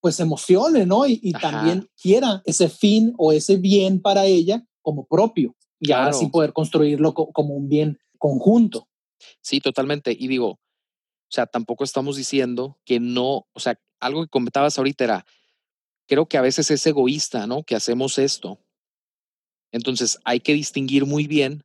[0.00, 1.06] pues se emocione, ¿no?
[1.08, 6.18] Y, también quiera ese fin o ese bien para ella como propio y ahora Claro.
[6.18, 8.86] sí poder construirlo co- como un bien conjunto.
[9.40, 10.16] Sí, totalmente.
[10.16, 10.58] Y digo, o
[11.30, 15.26] sea, tampoco estamos diciendo que no, o sea, algo que comentabas ahorita era,
[16.06, 17.64] creo que a veces es egoísta, ¿no?
[17.64, 18.60] Que hacemos esto.
[19.72, 21.62] Entonces hay que distinguir muy bien,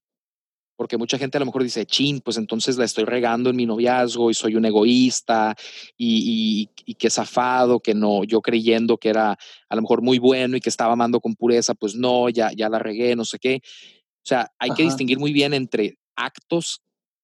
[0.76, 3.68] porque mucha gente a lo mejor dice, chin, pues entonces la estoy regando en mi
[3.68, 5.56] noviazgo y soy un egoísta
[5.96, 9.38] y, y, y que zafado, que no, yo creyendo que era
[9.70, 12.68] a lo mejor muy bueno y que estaba amando con pureza, pues no, ya, ya
[12.68, 13.62] la regué, no sé qué.
[13.64, 16.82] O sea, hay que distinguir muy bien entre actos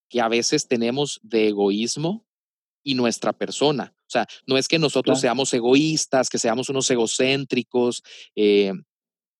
[0.10, 2.26] que a veces tenemos de egoísmo
[2.84, 3.94] y nuestra persona.
[4.02, 5.22] O sea, no es que nosotros Claro.
[5.22, 8.04] seamos egoístas, que seamos unos egocéntricos,
[8.36, 8.72] eh,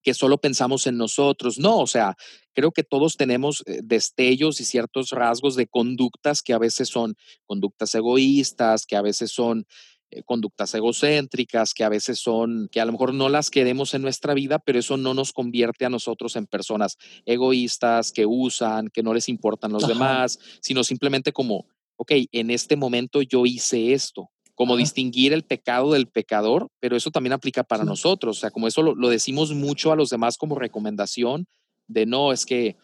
[0.02, 1.58] que solo pensamos en nosotros.
[1.58, 2.16] No, o sea,
[2.54, 7.16] creo que todos tenemos eh, destellos y ciertos rasgos de conductas que a veces son
[7.46, 9.66] conductas egoístas, que a veces son
[10.10, 14.00] eh, conductas egocéntricas, que a veces son, que a lo mejor no las queremos en
[14.00, 19.02] nuestra vida, pero eso no nos convierte a nosotros en personas egoístas, que usan, que
[19.02, 19.92] no les importan los Ajá.
[19.92, 24.80] demás, sino simplemente como, ok, en este momento yo hice esto, como Ajá.
[24.80, 27.88] distinguir el pecado del pecador, pero eso también aplica para Sí.
[27.88, 31.46] nosotros, o sea, como eso lo, lo decimos mucho a los demás como recomendación
[31.86, 32.76] de no, es que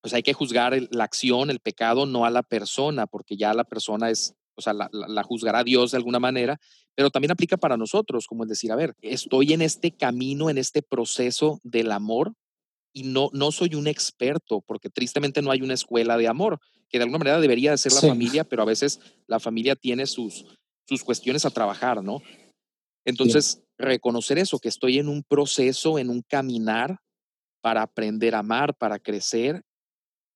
[0.00, 3.54] pues hay que juzgar el- la acción, el pecado, no a la persona, porque ya
[3.54, 6.60] la persona es, o sea, la, la- la juzgará Dios de alguna manera,
[6.94, 10.58] pero también aplica para nosotros, como el decir, a ver, estoy en este camino, en
[10.58, 12.34] este proceso del amor
[12.92, 16.98] y no, no soy un experto, porque tristemente no hay una escuela de amor, que
[16.98, 18.06] de alguna manera debería de ser la Sí.
[18.08, 20.44] familia, pero a veces la familia tiene sus,
[20.88, 22.22] sus cuestiones a trabajar, ¿no?
[23.04, 26.98] Entonces, reconocer eso, que estoy en un proceso, en un caminar
[27.60, 29.62] para aprender a amar, para crecer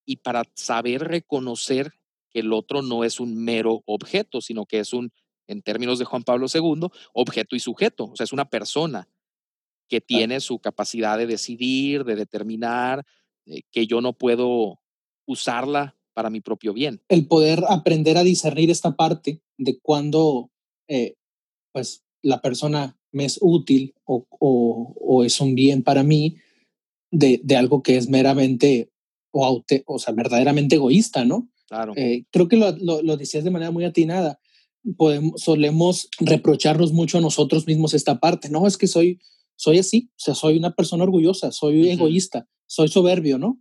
[0.07, 1.93] y para saber reconocer
[2.31, 5.13] que el otro no es un mero objeto, sino que es un,
[5.47, 9.09] en términos de Juan Pablo II, objeto y sujeto, o sea, es una persona
[9.89, 13.07] que tiene su capacidad de decidir, de determinar,
[13.47, 14.81] eh, que yo no puedo
[15.27, 17.03] usarla para mi propio bien.
[17.09, 20.51] El poder aprender a discernir esta parte de cuando
[20.89, 21.15] eh,
[21.73, 26.37] pues la persona me es útil o, o, o es un bien para mí
[27.11, 28.91] de, de algo que es meramente
[29.31, 31.49] o, aute, o sea, verdaderamente egoísta, ¿no?
[31.67, 31.93] Claro.
[31.97, 34.41] Eh, creo que lo, lo, lo, decías de manera muy atinada.
[34.97, 38.49] Podemos, solemos reprocharnos mucho a nosotros mismos esta parte.
[38.49, 39.21] No, es que soy,
[39.57, 41.93] soy así, o sea, soy una persona orgullosa, soy uh -huh.
[41.93, 43.61] egoísta, soy soberbio, ¿no?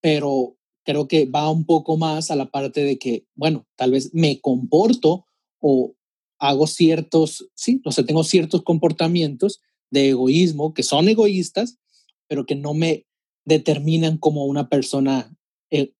[0.00, 0.57] Pero
[0.88, 4.40] creo que va un poco más a la parte de que, bueno, tal vez me
[4.40, 5.26] comporto
[5.60, 5.94] o
[6.38, 11.78] hago ciertos, sí, o sea, tengo ciertos comportamientos de egoísmo que son egoístas,
[12.26, 13.04] pero que no me
[13.44, 15.30] determinan como una persona
[15.70, 15.92] eh,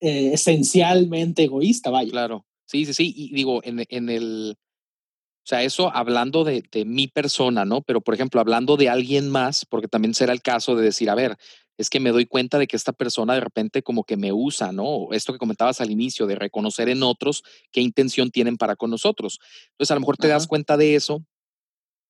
[0.00, 2.10] eh, esencialmente egoísta, vaya.
[2.10, 6.84] Claro, sí, sí, sí, y digo, en, en el, o sea, eso hablando de, de,
[6.84, 7.82] mi persona, ¿no?
[7.82, 11.14] Pero, por ejemplo, hablando de alguien más, porque también será el caso de decir, a
[11.14, 11.36] ver,
[11.76, 14.72] es que me doy cuenta de que esta persona de repente como que me usa,
[14.72, 15.08] ¿no?
[15.12, 19.40] Esto que comentabas al inicio, de reconocer en otros qué intención tienen para con nosotros.
[19.70, 21.24] Entonces, a lo mejor te das cuenta de eso.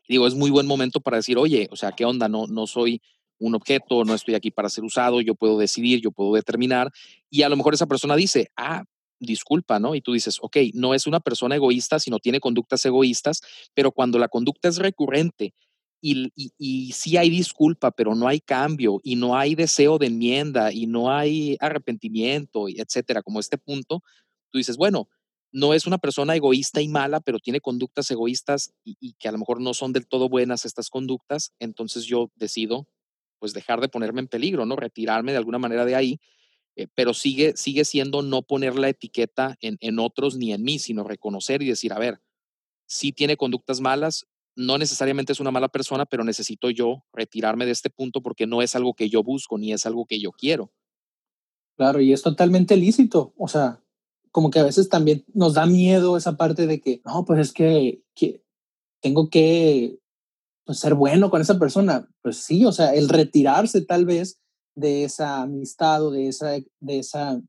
[0.07, 2.29] Digo, es muy buen momento para decir, oye, o sea, ¿qué onda?
[2.29, 3.00] No, no soy
[3.38, 6.90] un objeto, no estoy aquí para ser usado, yo puedo decidir, yo puedo determinar.
[7.31, 8.85] Y a lo mejor esa persona dice, ah,
[9.18, 9.94] disculpa, ¿no?
[9.94, 13.40] Y tú dices, ok, no es una persona egoísta, sino tiene conductas egoístas,
[13.72, 15.55] pero cuando la conducta es recurrente
[16.07, 20.71] y, y, sí hay disculpa, pero no hay cambio y no hay deseo de enmienda
[20.71, 24.03] y no hay arrepentimiento, etcétera, como este punto,
[24.51, 25.09] tú dices, bueno,
[25.51, 29.38] no es una persona egoísta y mala, pero tiene conductas egoístas y, que a lo
[29.38, 32.87] mejor no son del todo buenas estas conductas, entonces yo decido
[33.38, 34.77] pues dejar de ponerme en peligro, ¿no?
[34.77, 36.21] Retirarme de alguna manera de ahí,
[36.77, 40.79] eh, pero sigue, sigue siendo no poner la etiqueta en, en otros ni en mí,
[40.79, 42.21] sino reconocer y decir, a ver,
[42.87, 47.73] sí tiene conductas malas, no necesariamente es una mala persona, pero necesito yo retirarme de
[47.73, 50.73] este punto porque no es algo que yo busco ni es algo que yo quiero.
[51.77, 53.35] Claro, y es totalmente lícito.
[53.37, 53.83] O sea,
[54.31, 57.53] como que a veces también nos da miedo esa parte de que, no, pues es
[57.53, 58.03] que,
[59.01, 59.99] tengo que
[60.64, 62.09] pues, ser bueno con esa persona.
[62.23, 64.40] Pues sí, o sea, el retirarse tal vez
[64.77, 67.40] de esa amistad o de esa, de esa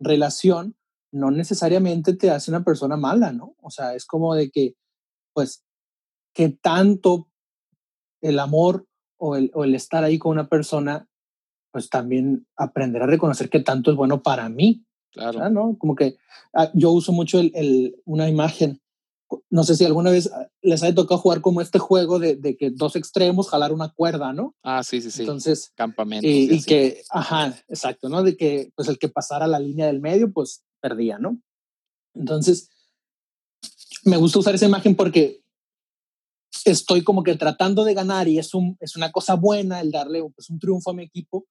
[0.00, 0.76] relación
[1.12, 3.54] no necesariamente te hace una persona mala, ¿no?
[3.60, 4.74] O sea, es como de que,
[5.32, 5.63] pues,
[6.34, 7.28] que tanto
[8.20, 11.08] el amor o el, o el estar ahí con una persona,
[11.70, 14.84] pues también aprender a reconocer que tanto es bueno para mí.
[15.12, 15.48] Claro.
[15.48, 15.78] ¿no?
[15.78, 16.16] Como que
[16.54, 18.80] ah, yo uso mucho el, el, una imagen.
[19.48, 22.56] No sé si alguna vez ah, les ha tocado jugar como este juego de, de,
[22.56, 24.56] que dos extremos jalar una cuerda, ¿no?
[24.64, 25.20] Ah, sí, sí, sí.
[25.22, 26.26] Entonces, campamento.
[26.26, 28.24] Y, y que, ajá, exacto, ¿no?
[28.24, 31.38] De que pues el que pasara la línea del medio, pues perdía, ¿no?
[32.14, 32.70] Entonces,
[34.04, 35.43] me gusta usar esa imagen porque
[36.64, 40.22] estoy como que tratando de ganar y es, un, es una cosa buena el darle
[40.34, 41.46] pues, un triunfo a mi equipo,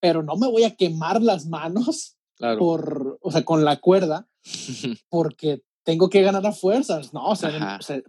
[0.00, 2.16] pero no me voy a quemar las manos
[2.58, 4.28] por, o sea, con la cuerda
[5.08, 7.26] porque tengo que ganar a fuerzas, ¿no?
[7.26, 7.50] O sea,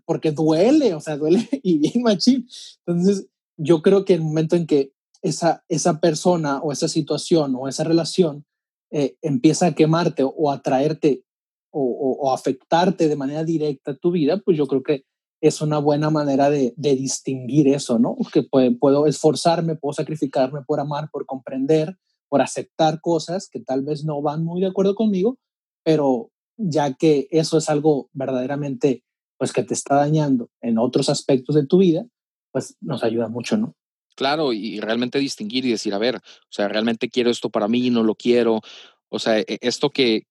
[0.06, 2.48] porque duele, o sea, duele y bien machín.
[2.86, 7.68] Entonces, yo creo que el momento en que esa, esa persona o esa situación o
[7.68, 8.46] esa relación
[8.92, 11.24] eh, empieza a quemarte o, a traerte
[11.72, 15.06] o, o, o, afectarte de manera directa a tu vida, pues yo creo que
[15.48, 18.18] es una buena manera de, distinguir eso, ¿no?
[18.34, 21.98] Que puedo, esforzarme, puedo sacrificarme por amar, por comprender,
[22.30, 25.38] por aceptar cosas que tal vez no van muy de acuerdo conmigo,
[25.84, 29.04] pero ya que eso es algo verdaderamente,
[29.38, 32.06] pues que te está dañando en otros aspectos de tu vida,
[32.52, 33.76] pues nos ayuda mucho, ¿no?
[34.16, 37.90] Claro, y realmente distinguir y decir, a ver, o sea, realmente quiero esto para mí,
[37.90, 38.62] no lo quiero.
[39.10, 40.24] O sea, e, esto que,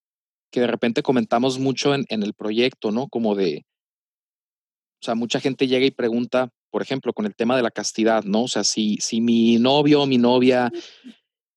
[0.51, 3.09] que de repente comentamos mucho en el proyecto, ¿no?
[3.09, 3.67] Como de,
[5.05, 8.25] o sea, mucha gente llega y pregunta, por ejemplo, con el tema de la castidad,
[8.25, 8.45] ¿no?
[8.45, 10.73] O sea, si, si mi novio o mi novia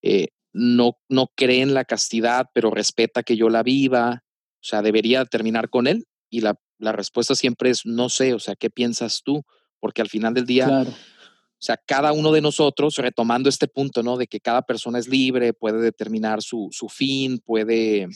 [0.01, 4.81] eh, no, no cree en la castidad, pero respeta que yo la viva, o sea,
[4.81, 6.07] ¿debería terminar con él?
[6.29, 9.43] Y la, la respuesta siempre es, no sé, o sea, ¿qué piensas tú?
[9.79, 10.89] Porque al final del día, claro.
[10.89, 14.17] o sea, cada uno de nosotros, retomando este punto, ¿no?
[14.17, 18.09] De que cada persona es libre, puede determinar su, su fin, puede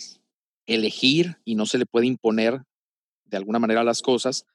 [0.66, 2.64] elegir y no se le puede imponer
[3.24, 4.46] de alguna manera las cosas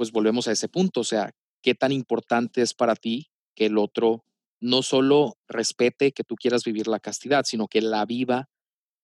[0.00, 3.76] pues volvemos a ese punto, o sea, qué tan importante es para ti que el
[3.76, 4.24] otro
[4.58, 8.48] no solo respete que tú quieras vivir la castidad, sino que la viva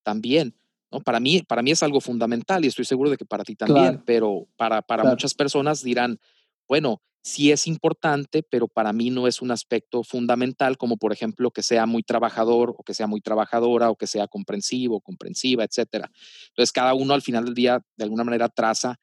[0.02, 0.56] también.
[0.90, 1.02] ¿no?
[1.02, 3.84] Para, mí, para mí es algo fundamental y estoy seguro de que para ti también,
[3.84, 4.02] claro.
[4.06, 5.16] pero para, para claro.
[5.16, 6.18] muchas personas dirán,
[6.66, 11.50] bueno, sí es importante, pero para mí no es un aspecto fundamental, como por ejemplo
[11.50, 16.10] que sea muy trabajador o que sea muy trabajadora o que sea comprensivo, comprensiva, etcétera.
[16.48, 18.98] Entonces, cada uno al final del día, de alguna manera, traza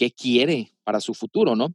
[0.00, 1.74] qué quiere para su futuro, ¿no?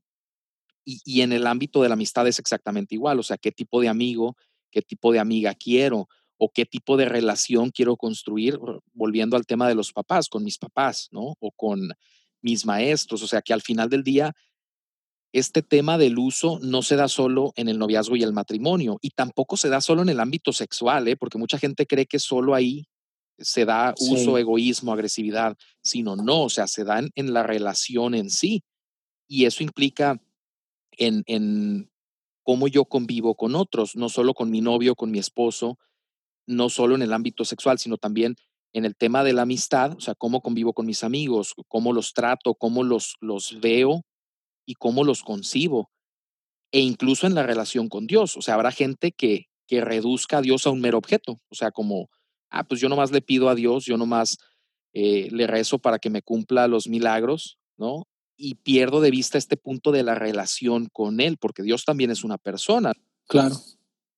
[0.83, 3.79] Y, y, en el ámbito de la amistad es exactamente igual, o sea, qué tipo
[3.81, 4.35] de amigo,
[4.71, 6.07] qué tipo de amiga quiero
[6.39, 8.57] o qué tipo de relación quiero construir,
[8.93, 11.35] volviendo al tema de los papás, con mis papás, ¿no?
[11.39, 11.91] O con
[12.41, 14.33] mis maestros, o sea, que al final del día
[15.31, 19.11] este tema del uso no se da solo en el noviazgo y el matrimonio y
[19.11, 21.15] tampoco se da solo en el ámbito sexual, ¿eh?
[21.15, 22.87] porque mucha gente cree que solo ahí
[23.37, 24.41] se da uso, sí.
[24.41, 28.63] egoísmo, agresividad, sino no, o sea, se dan en la relación en sí.
[29.27, 30.21] Y eso implica
[30.91, 31.89] en, en
[32.43, 35.77] cómo yo convivo con otros, no solo con mi novio, con mi esposo,
[36.47, 38.35] no solo en el ámbito sexual, sino también
[38.73, 42.13] en el tema de la amistad, o sea, cómo convivo con mis amigos, cómo los
[42.13, 44.05] trato, cómo los, los veo
[44.65, 45.91] y cómo los concibo.
[46.71, 50.41] E incluso en la relación con Dios, o sea, habrá gente que, que reduzca a
[50.41, 52.09] Dios a un mero objeto, o sea, como
[52.49, 54.37] ah, pues yo nomás le pido a Dios, yo nomás
[54.93, 58.07] eh, le rezo para que me cumpla los milagros, ¿no?
[58.37, 62.23] Y pierdo de vista este punto de la relación con Él, porque Dios también es
[62.23, 62.93] una persona.
[63.27, 63.55] Claro.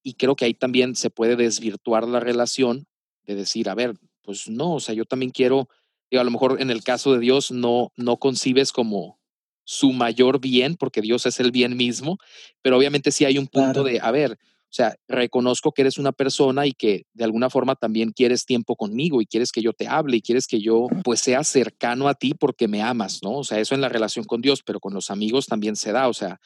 [0.03, 2.87] y creo que ahí también se puede desvirtuar la relación
[3.25, 5.69] de decir, a ver, pues no, o sea, yo también quiero,
[6.11, 9.21] digo, a lo mejor en el caso de Dios no, no concibes como
[9.63, 12.17] su mayor bien, porque Dios es el bien mismo,
[12.61, 14.37] pero obviamente sí hay un punto de, a ver,
[14.69, 18.75] o sea, reconozco que eres una persona y que de alguna forma también quieres tiempo
[18.75, 22.15] conmigo y quieres que yo te hable y quieres que yo pues sea cercano a
[22.15, 23.37] ti porque me amas, ¿no?
[23.37, 26.09] O sea, eso en la relación con Dios, pero con los amigos también se da.
[26.09, 26.41] O sea,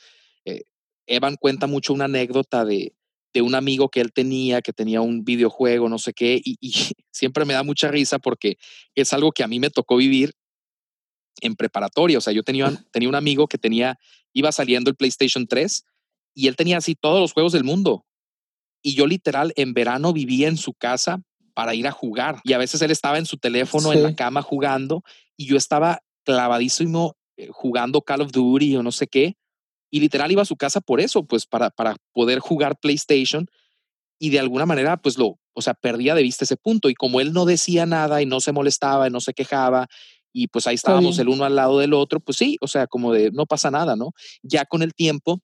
[0.46, 0.62] eh,
[1.08, 2.94] Evan cuenta mucho una anécdota de,
[3.34, 6.72] de un amigo que él tenía, que tenía un videojuego, no sé qué, y, y,
[7.12, 8.58] siempre me da mucha risa porque
[8.94, 10.34] es algo que a mí me tocó vivir
[11.42, 12.20] en preparatoria.
[12.20, 13.98] O sea, yo tenía, tenía un amigo que tenía,
[14.32, 15.86] iba saliendo el PlayStation 3
[16.36, 18.06] y él tenía así todos los juegos del mundo
[18.82, 21.22] y yo literal en verano vivía en su casa
[21.54, 24.42] para ir a jugar y a veces él estaba en su teléfono en la cama
[24.42, 25.04] jugando
[25.38, 29.36] y yo estaba clavadísimo eh, jugando Call of Duty o no sé qué
[29.90, 33.48] y literal iba a su casa por eso, pues para, para poder jugar PlayStation
[34.20, 37.20] y de alguna manera pues lo, o sea, perdía de vista ese punto y como
[37.20, 39.88] él no decía nada y no se molestaba y no se quejaba
[40.34, 43.12] y pues ahí estábamos el uno al lado del otro, pues sí, o sea, como
[43.12, 44.12] de no pasa nada, ¿no?
[44.42, 45.42] Ya con el tiempo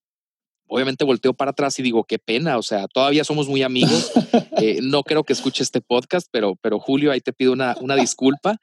[0.67, 4.11] obviamente volteo para atrás y digo, qué pena, o sea, todavía somos muy amigos.
[4.59, 7.95] Eh, no creo que escuche este podcast, pero, pero Julio, ahí te pido una, una
[7.95, 8.57] disculpa.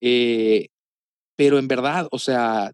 [0.00, 0.68] Eh,
[1.36, 2.72] pero en verdad, o sea,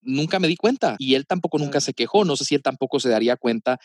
[0.00, 2.24] nunca me di cuenta y él tampoco nunca se quejó.
[2.24, 3.80] No sé si él tampoco se daría cuenta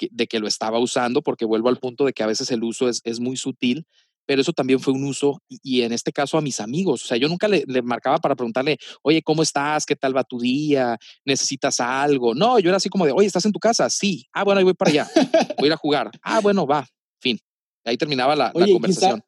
[0.00, 2.88] de que lo estaba usando, porque vuelvo al punto de que a veces el uso
[2.88, 3.86] es, es muy sutil
[4.28, 7.02] pero eso también fue un uso y, en este caso a mis amigos.
[7.02, 9.86] O sea, yo nunca le, marcaba para preguntarle, oye, ¿cómo estás?
[9.86, 10.98] ¿Qué tal va tu día?
[11.24, 12.34] ¿Necesitas algo?
[12.34, 13.88] No, yo era así como de, oye, ¿estás en tu casa?
[13.88, 14.26] Sí.
[14.34, 15.08] Ah, bueno, ahí voy para allá.
[15.56, 16.10] Voy a ir a jugar.
[16.20, 16.86] Ah, bueno, va.
[17.22, 17.38] Fin.
[17.86, 19.24] Ahí terminaba la, conversación.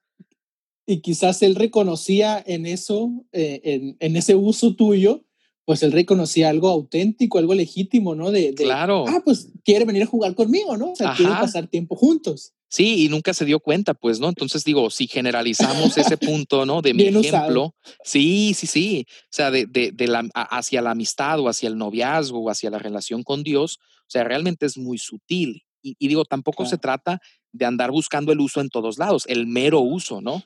[0.84, 5.24] y quizás él reconocía en eso, eh, en, en, ese uso tuyo,
[5.64, 8.30] pues él reconocía algo auténtico, algo legítimo, ¿no?
[8.30, 9.06] De, claro.
[9.08, 10.92] Ah, pues quiere venir a jugar conmigo, ¿no?
[10.92, 12.52] O sea, quiere pasar tiempo juntos.
[12.70, 14.28] Sí, y nunca se dio cuenta, pues, ¿no?
[14.28, 16.82] Entonces digo, si generalizamos ese punto, ¿no?
[16.82, 21.40] De mi ejemplo, sí, sí, sí, o sea, de, de, de la, hacia la amistad
[21.40, 24.98] o hacia el noviazgo o hacia la relación con Dios, o sea, realmente es muy
[24.98, 25.64] sutil.
[25.82, 27.20] Y, digo, tampoco se trata
[27.52, 30.44] de andar buscando el uso en todos lados, el mero uso, ¿no?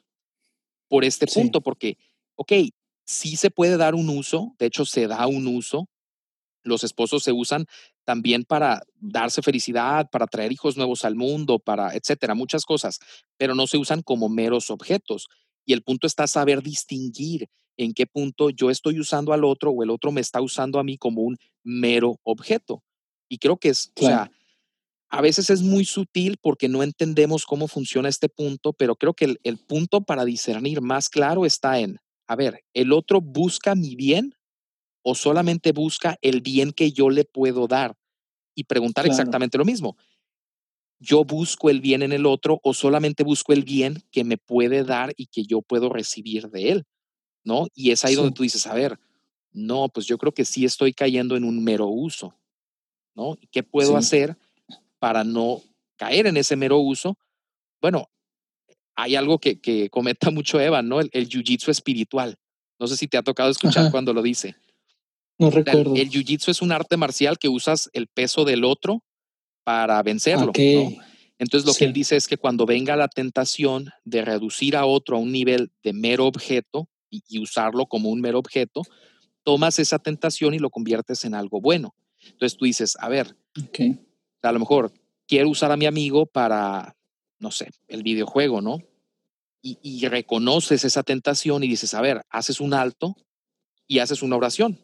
[0.88, 1.98] Por este punto, porque,
[2.36, 2.52] ok,
[3.04, 5.88] sí se puede dar un uso, de hecho se da un uso,
[6.62, 7.66] los esposos se usan
[8.04, 13.00] también para darse felicidad, para traer hijos nuevos al mundo, para, etcétera, muchas cosas,
[13.36, 15.28] pero no se usan como meros objetos.
[15.64, 19.82] Y el punto está saber distinguir en qué punto yo estoy usando al otro o
[19.82, 22.82] el otro me está usando a mí como un mero objeto.
[23.28, 24.30] Y creo que es, o sea,
[25.08, 29.24] a veces es muy sutil porque no entendemos cómo funciona este punto, pero creo que
[29.24, 33.96] el, el punto para discernir más claro está en, a ver, ¿el otro busca mi
[33.96, 34.34] bien
[35.04, 37.96] o solamente busca el bien que yo le puedo dar?
[38.56, 39.96] Y preguntar exactamente lo mismo.
[40.98, 44.84] ¿Yo busco el bien en el otro o solamente busco el bien que me puede
[44.84, 46.84] dar y que yo puedo recibir de él?
[47.44, 47.66] ¿No?
[47.74, 48.98] Y es ahí donde tú dices, a ver,
[49.52, 52.34] no, pues yo creo que sí estoy cayendo en un mero uso,
[53.14, 53.36] ¿no?
[53.50, 54.36] ¿Qué puedo hacer
[54.98, 55.62] para no
[55.96, 57.18] caer en ese mero uso?
[57.82, 58.08] Bueno,
[58.96, 61.00] hay algo que, que comenta mucho Eva, ¿no?
[61.00, 62.38] El, el jiu-jitsu espiritual.
[62.78, 64.56] No sé si te ha tocado escuchar cuando lo dice.
[65.38, 65.94] No recuerdo.
[65.96, 69.02] El, jiu-jitsu es un arte marcial que usas el peso del otro
[69.64, 70.52] para vencerlo.
[71.38, 75.16] Entonces lo que él dice es que cuando venga la tentación de reducir a otro
[75.16, 78.82] a un nivel de mero objeto y, usarlo como un mero objeto,
[79.42, 81.94] tomas esa tentación y lo conviertes en algo bueno.
[82.24, 83.36] Entonces tú dices, a ver,
[84.42, 84.92] a lo mejor
[85.26, 86.96] quiero usar a mi amigo para,
[87.38, 88.78] no sé, el videojuego, ¿no?
[89.60, 93.16] Y, y reconoces esa tentación y dices, a ver, haces un alto
[93.86, 94.83] y haces una oración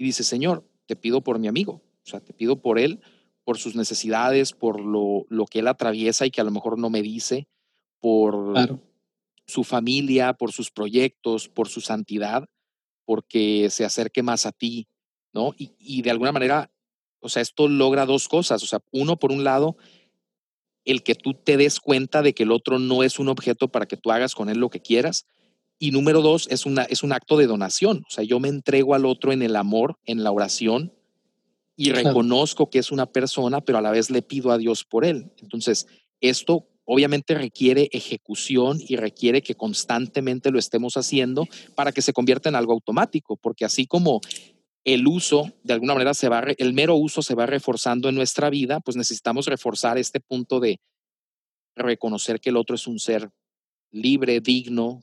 [0.00, 3.00] y dice, Señor, te pido por mi amigo, o sea, te pido por él,
[3.44, 6.88] por sus necesidades, por lo, lo que él atraviesa y que a lo mejor no
[6.88, 7.48] me dice,
[8.00, 8.80] por
[9.46, 12.48] su familia, por sus proyectos, por su santidad,
[13.04, 14.88] porque se acerque más a ti,
[15.34, 15.54] ¿no?
[15.58, 16.72] Y, y de alguna manera,
[17.20, 19.76] o sea, esto logra dos cosas, o sea, uno, por un lado,
[20.86, 23.84] el que tú te des cuenta de que el otro no es un objeto para
[23.84, 25.26] que tú hagas con él lo que quieras,
[25.82, 28.04] y número dos, es, una, es un acto de donación.
[28.06, 30.92] O sea, yo me entrego al otro en el amor, en la oración,
[31.74, 35.06] y reconozco que es una persona, pero a la vez le pido a Dios por
[35.06, 35.32] él.
[35.38, 35.86] Entonces,
[36.20, 42.50] esto obviamente requiere ejecución y requiere que constantemente lo estemos haciendo para que se convierta
[42.50, 44.20] en algo automático, porque así como
[44.84, 48.50] el uso, de alguna manera, se va, el mero uso se va reforzando en nuestra
[48.50, 50.78] vida, pues necesitamos reforzar este punto de
[51.74, 53.30] reconocer que el otro es un ser
[53.90, 55.02] libre, digno,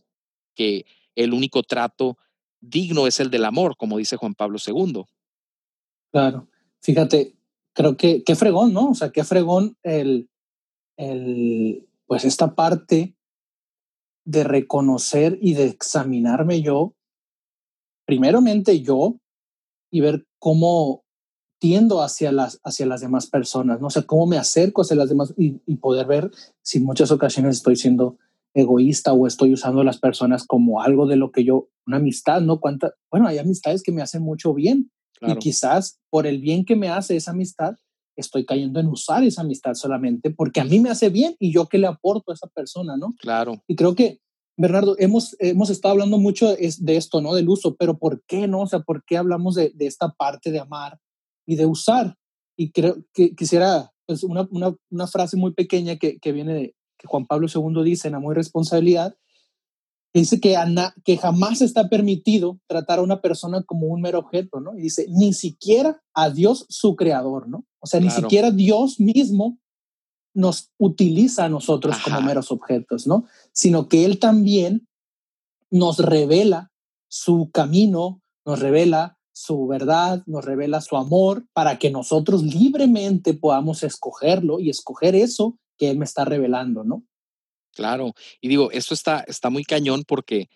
[0.57, 0.85] que
[1.15, 2.17] el único trato
[2.59, 5.03] digno es el del amor, como dice Juan Pablo II.
[6.11, 6.49] Claro,
[6.81, 7.35] fíjate,
[7.73, 8.89] creo que qué fregón, ¿no?
[8.89, 10.29] O sea, qué fregón el,
[10.97, 13.15] el, pues esta parte
[14.25, 16.95] de reconocer y de examinarme yo,
[18.05, 19.19] primeramente yo,
[19.91, 21.05] y ver cómo
[21.59, 23.89] tiendo hacia las, hacia las demás personas, ¿no?
[23.89, 26.29] sé cómo me acerco hacia las demás y, y poder ver
[26.61, 28.17] si en muchas ocasiones estoy siendo
[28.57, 32.41] egoísta o estoy usando a las personas como algo de lo que yo, una amistad,
[32.41, 32.59] ¿no?
[32.59, 34.91] Cuánta, bueno, hay amistades que me hacen mucho bien
[35.21, 37.75] y quizás por el bien que me hace esa amistad,
[38.15, 41.67] estoy cayendo en usar esa amistad solamente porque a mí me hace bien y yo
[41.67, 43.13] qué le aporto a esa persona, ¿no?
[43.19, 43.63] Claro.
[43.67, 44.21] Y creo que,
[44.57, 47.35] Bernardo, hemos, hemos estado hablando mucho de esto, ¿no?
[47.35, 48.61] Del uso, pero ¿por qué no?
[48.61, 50.99] O sea, ¿por qué hablamos de, de esta parte de amar
[51.45, 52.15] y de usar?
[52.57, 56.75] Y creo que quisiera, pues, una, una, una frase muy pequeña que, que viene de,
[56.97, 59.15] que Juan Pablo II dice en Amor y Responsabilidad,
[60.13, 60.55] dice que,
[61.03, 64.75] que jamás está permitido tratar a una persona como un mero objeto, ¿no?
[64.77, 67.65] Y dice, ni siquiera a Dios su creador, ¿no?
[67.79, 69.59] O sea, ni siquiera Dios mismo
[70.33, 73.25] nos utiliza a nosotros como meros objetos, ¿no?
[73.51, 74.87] Sino que Él también
[75.69, 76.71] nos revela
[77.07, 83.83] su camino, nos revela su verdad, nos revela su amor para que nosotros libremente podamos
[83.83, 87.03] escogerlo y escoger eso que Él me está revelando, ¿no?
[87.73, 88.13] Claro.
[88.41, 90.49] Y digo, esto está, está muy cañón porque,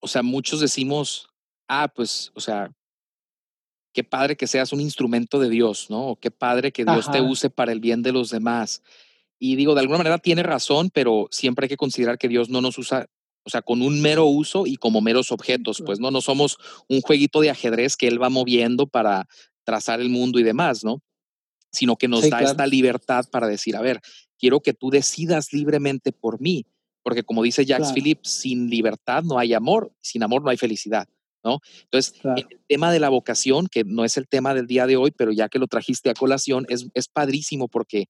[0.00, 1.30] o sea, muchos decimos,
[1.68, 2.70] ah, pues, o sea,
[3.92, 6.08] qué padre que seas un instrumento de Dios, ¿no?
[6.08, 8.82] O qué padre que Dios te use para el bien de los demás.
[9.38, 12.60] Y digo, de alguna manera tiene razón, pero siempre hay que considerar que Dios no
[12.60, 13.06] nos usa,
[13.44, 16.58] o sea, con un mero uso y como meros objetos, pues no, no somos
[16.88, 19.26] un jueguito de ajedrez que Él va moviendo para
[19.64, 21.02] trazar el mundo y demás, ¿no?
[21.70, 24.00] Sino que nos da esta libertad para decir, a ver,
[24.38, 26.66] quiero que tú decidas libremente por mí,
[27.02, 31.08] porque como dice Jacques Phillips, sin libertad no hay amor, sin amor no hay felicidad.
[31.44, 31.60] ¿No?
[31.84, 35.12] Entonces, el tema de la vocación, que no es el tema del día de hoy,
[35.12, 38.06] pero ya que lo trajiste a colación, es, es padrísimo porque,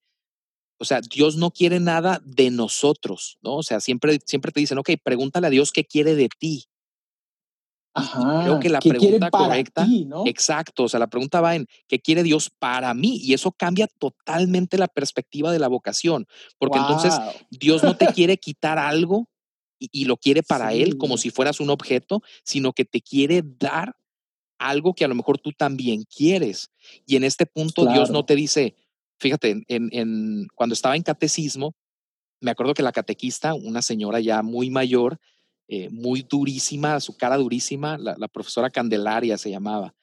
[0.78, 3.56] o sea, Dios no quiere nada de nosotros, ¿no?
[3.56, 6.67] O sea, siempre, siempre te dicen, ok, pregúntale a Dios qué quiere de ti,
[8.00, 10.26] creo que la pregunta correcta, ¿no?
[10.26, 13.18] exacto, o sea, la pregunta va en ¿qué quiere Dios para mí?
[13.22, 16.26] Y eso cambia totalmente la perspectiva de la vocación,
[16.58, 17.14] porque entonces
[17.50, 19.28] Dios no te quiere quitar algo
[19.78, 23.94] y, lo quiere para Él como si fueras un objeto, sino que te quiere dar
[24.58, 26.70] algo que a lo mejor tú también quieres.
[27.06, 28.74] Y en este punto Dios no te dice,
[29.20, 31.76] fíjate, en, en, cuando estaba en catecismo,
[32.40, 35.18] me acuerdo que la catequista, una señora ya muy mayor,
[35.68, 39.94] eh, muy durísima, su cara durísima, la, profesora Candelaria se llamaba.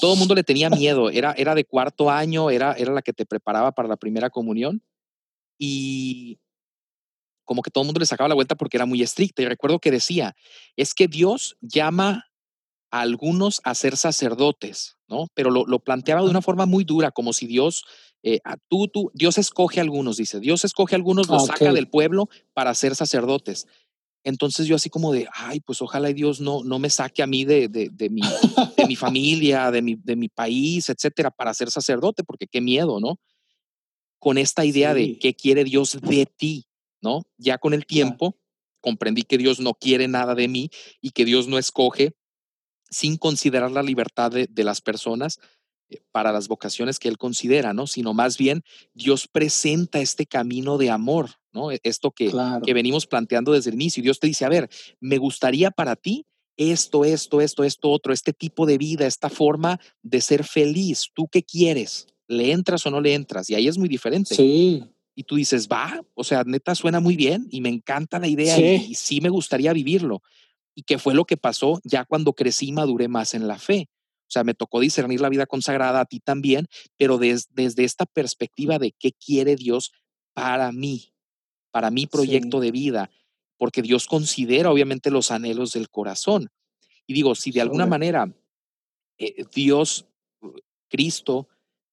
[0.00, 3.12] Todo el mundo le tenía miedo, era, era de cuarto año, era, era la que
[3.12, 4.82] te preparaba para la primera comunión
[5.58, 6.40] y
[7.44, 9.42] como que todo el mundo le sacaba la vuelta porque era muy estricta.
[9.42, 10.34] Y recuerdo que decía,
[10.76, 12.30] es que Dios llama
[12.90, 15.26] a algunos a ser sacerdotes, ¿no?
[15.34, 17.84] Pero lo, lo planteaba de una forma muy dura, como si Dios,
[18.22, 21.88] eh, tú, tú, Dios escoge a algunos, dice, Dios escoge a algunos, los saca del
[21.88, 23.66] pueblo para ser sacerdotes.
[24.24, 27.44] Entonces yo así como de, ay, pues ojalá Dios no, no me saque a mí
[27.44, 28.22] de, de, de, mi,
[28.76, 33.00] de mi familia, de mi, de mi país, etcétera, para ser sacerdote, porque qué miedo,
[33.00, 33.18] ¿no?
[34.18, 36.66] Con esta idea de qué quiere Dios de ti,
[37.00, 37.22] ¿no?
[37.36, 38.38] Ya con el tiempo
[38.80, 40.70] comprendí que Dios no quiere nada de mí
[41.00, 42.14] y que Dios no escoge
[42.90, 45.38] sin considerar la libertad de, de las personas,
[46.12, 47.86] para las vocaciones que él considera, ¿no?
[47.86, 48.62] Sino más bien
[48.94, 51.70] Dios presenta este camino de amor, ¿no?
[51.70, 52.32] E, esto que,
[52.64, 54.02] que venimos planteando desde el inicio.
[54.02, 54.68] Dios te dice, a ver,
[55.00, 56.26] me gustaría para ti
[56.56, 61.08] esto, esto, esto, esto, otro, este tipo de vida, esta forma de ser feliz.
[61.14, 62.06] ¿Tú qué quieres?
[62.28, 63.50] ¿Le entras o no le entras?
[63.50, 64.34] Y ahí es muy diferente.
[64.34, 64.84] Sí.
[65.14, 68.58] Y tú dices, va, o sea, neta suena muy bien y me encanta la idea
[68.58, 70.22] y, y sí me gustaría vivirlo.
[70.74, 73.88] Y qué fue lo que pasó ya cuando crecí y maduré más en la fe
[74.32, 76.66] sea, me tocó discernir la vida consagrada a ti también,
[76.96, 79.92] pero desde esta perspectiva de qué quiere Dios
[80.32, 81.12] para mí,
[81.70, 83.10] para mi proyecto de vida,
[83.56, 86.50] porque Dios considera obviamente los anhelos del corazón.
[87.06, 88.34] Y digo, si de alguna manera
[89.18, 90.06] eh, Dios,
[90.40, 90.50] uh,
[90.88, 91.48] Cristo,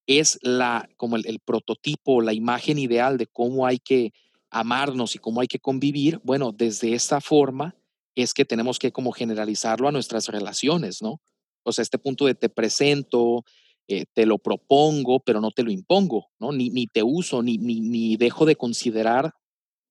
[0.06, 4.12] es la, como el, el, prototipo, la imagen ideal de cómo hay que
[4.50, 7.76] amarnos y cómo hay que convivir, bueno, desde esta forma
[8.14, 11.20] es que tenemos que como generalizarlo a nuestras relaciones, ¿no?
[11.62, 13.44] O sea, este punto de te presento,
[13.88, 16.52] eh, te lo propongo, pero no te lo impongo, ¿no?
[16.52, 19.34] Ni, ni te uso, ni, ni, ni dejo de considerar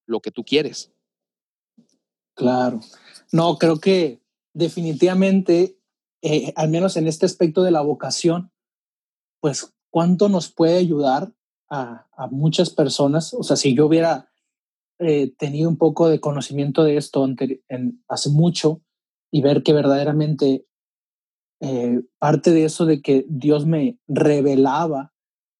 [0.06, 0.92] lo que tú quieres.
[2.34, 2.80] Claro.
[3.32, 4.22] No, creo que
[4.54, 5.78] definitivamente,
[6.22, 8.52] eh, al menos en este aspecto de la vocación,
[9.42, 11.34] pues cuánto nos puede ayudar
[11.70, 13.34] a, a muchas personas.
[13.34, 14.30] O sea, si yo hubiera
[15.02, 18.82] eh, tenido un poco de conocimiento de esto en, hace mucho
[19.32, 20.66] y ver que verdaderamente
[21.62, 25.14] eh, parte de eso de que Dios me revelaba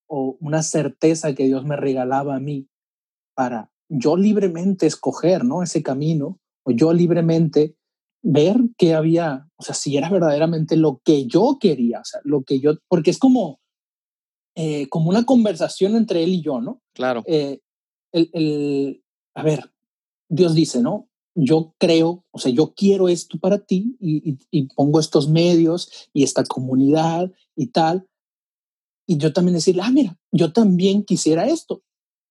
[0.08, 2.68] o una certeza que Dios me regalaba a mí
[3.36, 5.64] para yo libremente escoger, ¿no?
[5.64, 7.76] Ese camino, o yo libremente
[8.22, 12.44] ver qué había, o sea, si era verdaderamente lo que yo quería, o sea, lo
[12.44, 13.60] que yo, porque es como,
[14.56, 16.82] eh, como una conversación entre él y yo, ¿no?
[16.94, 17.24] Claro.
[17.26, 17.60] Eh,
[18.12, 19.04] el, el,
[19.36, 19.72] a ver,
[20.30, 21.09] Dios dice, ¿no?
[21.42, 25.90] Yo creo, o sea, yo quiero esto para ti y, y, y pongo estos medios
[26.14, 28.08] y esta comunidad y tal.
[29.08, 31.82] Y yo también decirle, ah, mira, yo también quisiera esto.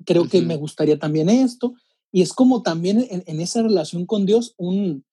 [0.05, 0.31] Creo uh -huh.
[0.31, 1.75] que me gustaría también esto.
[2.13, 5.05] Y es como también en, en esa relación con Dios un,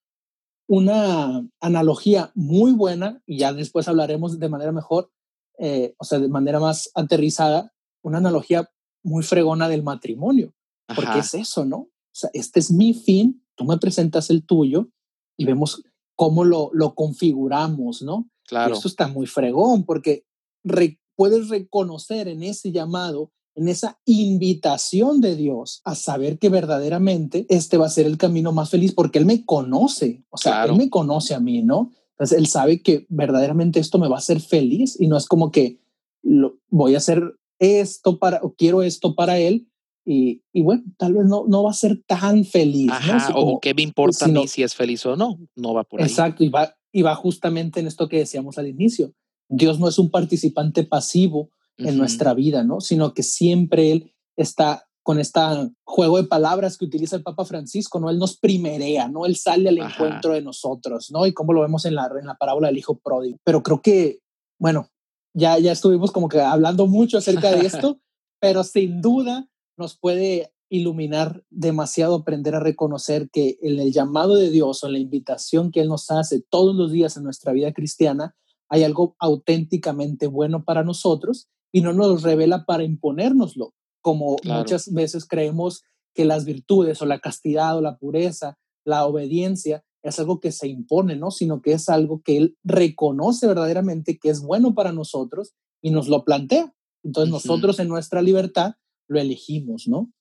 [0.68, 5.12] una analogía muy buena, y ya después hablaremos de manera mejor,
[5.60, 7.72] eh, o sea, de manera más aterrizada,
[8.04, 8.70] una analogía
[9.04, 10.54] muy fregona del matrimonio,
[10.88, 11.02] Ajá.
[11.02, 11.78] porque es eso, ¿no?
[11.78, 14.90] O sea, este es mi fin, tú me presentas el tuyo
[15.38, 15.84] y vemos
[16.16, 18.30] cómo lo, lo configuramos, ¿no?
[18.48, 18.74] Claro.
[18.74, 20.26] Y eso está muy fregón, porque
[20.64, 27.46] re, puedes reconocer en ese llamado en esa invitación de Dios a saber que verdaderamente
[27.50, 30.74] este va a ser el camino más feliz porque Él me conoce, o sea, claro.
[30.74, 31.92] Él me conoce a mí, ¿no?
[32.12, 35.52] Entonces Él sabe que verdaderamente esto me va a hacer feliz y no es como
[35.52, 35.80] que
[36.22, 39.68] lo, voy a hacer esto para, o quiero esto para Él
[40.06, 42.92] y, y bueno, tal vez no, no va a ser tan feliz.
[42.92, 43.36] Ajá, ¿no?
[43.36, 45.84] como, o qué me importa sino, a mí si es feliz o no, no va
[45.84, 46.08] por ahí.
[46.08, 49.14] Exacto, y va, y va justamente en esto que decíamos al inicio.
[49.50, 51.98] Dios no es un participante pasivo en uh -huh.
[51.98, 52.82] nuestra vida, ¿no?
[52.82, 55.40] Sino que siempre Él está con este
[55.84, 58.10] juego de palabras que utiliza el Papa Francisco, ¿no?
[58.10, 59.26] Él nos primerea, ¿no?
[59.26, 59.94] Él sale al Ajá.
[59.94, 61.26] encuentro de nosotros, ¿no?
[61.26, 63.38] Y como lo vemos en la, en la parábola del Hijo Pródigo.
[63.44, 64.20] Pero creo que,
[64.60, 64.90] bueno,
[65.36, 68.00] ya, ya estuvimos como que hablando mucho acerca de esto,
[68.40, 69.48] pero sin duda
[69.78, 74.94] nos puede iluminar demasiado aprender a reconocer que en el llamado de Dios o en
[74.94, 78.36] la invitación que Él nos hace todos los días en nuestra vida cristiana,
[78.70, 84.62] hay algo auténticamente bueno para nosotros y no nos revela para imponérnoslo, como claro.
[84.62, 90.20] muchas veces creemos que las virtudes o la castidad o la pureza, la obediencia es
[90.20, 91.32] algo que se impone, ¿no?
[91.32, 96.08] Sino que es algo que él reconoce verdaderamente que es bueno para nosotros y nos
[96.08, 96.74] lo plantea.
[97.04, 97.44] Entonces uh -huh.
[97.44, 98.76] nosotros en nuestra libertad
[99.08, 100.12] lo elegimos, ¿no?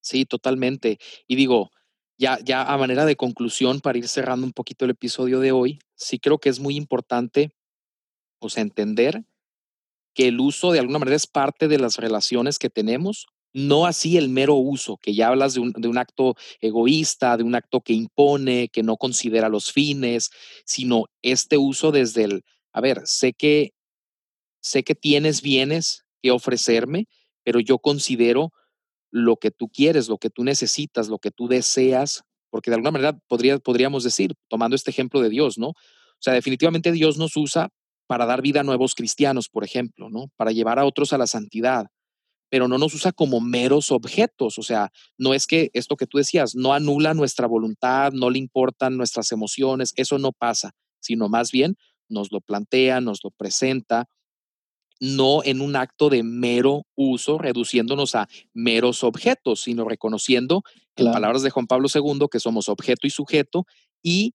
[0.00, 0.98] Sí, totalmente.
[1.26, 1.70] Y digo,
[2.16, 5.78] ya, ya a manera de conclusión, para ir cerrando un poquito el episodio de hoy,
[5.94, 7.50] sí creo que es muy importante,
[8.48, 9.24] sea, entender
[10.14, 14.16] que el uso de alguna manera es parte de las relaciones que tenemos, no así
[14.16, 17.80] el mero uso, que ya hablas de un, de un, acto egoísta, de un acto
[17.80, 20.30] que impone, que no considera los fines,
[20.64, 23.74] sino este uso desde el, a ver, sé que,
[24.60, 27.06] sé que tienes bienes que ofrecerme,
[27.48, 28.52] pero yo considero
[29.10, 32.90] lo que tú quieres, lo que tú necesitas, lo que tú deseas, porque de alguna
[32.90, 35.68] manera podría, podríamos decir, tomando este ejemplo de Dios, ¿no?
[35.68, 37.70] O sea, definitivamente Dios nos usa
[38.06, 40.26] para dar vida a nuevos cristianos, por ejemplo, ¿no?
[40.36, 41.86] Para llevar a otros a la santidad,
[42.50, 46.18] pero no nos usa como meros objetos, o sea, no es que esto que tú
[46.18, 51.50] decías, no anula nuestra voluntad, no le importan nuestras emociones, eso no pasa, sino más
[51.50, 51.76] bien
[52.10, 54.04] nos lo plantea, nos lo presenta,
[55.00, 60.62] no en un acto de mero uso, reduciéndonos a meros objetos, sino reconociendo,
[60.94, 61.10] claro.
[61.10, 63.66] en palabras de Juan Pablo II, que somos objeto y sujeto
[64.02, 64.34] y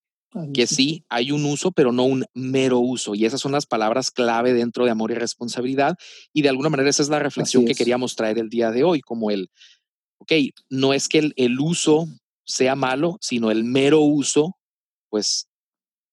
[0.52, 3.14] que sí hay un uso, pero no un mero uso.
[3.14, 5.96] Y esas son las palabras clave dentro de amor y responsabilidad.
[6.32, 7.68] Y de alguna manera esa es la reflexión es.
[7.68, 9.50] que queríamos traer el día de hoy, como el,
[10.18, 10.32] ok,
[10.70, 12.08] no es que el, el uso
[12.44, 14.58] sea malo, sino el mero uso,
[15.08, 15.46] pues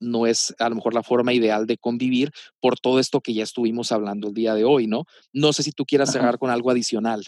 [0.02, 3.44] no es a lo mejor la forma ideal de convivir por todo esto que ya
[3.44, 5.06] estuvimos hablando el día de hoy, ¿no?
[5.32, 7.24] No sé si tú quieras cerrar con algo adicional.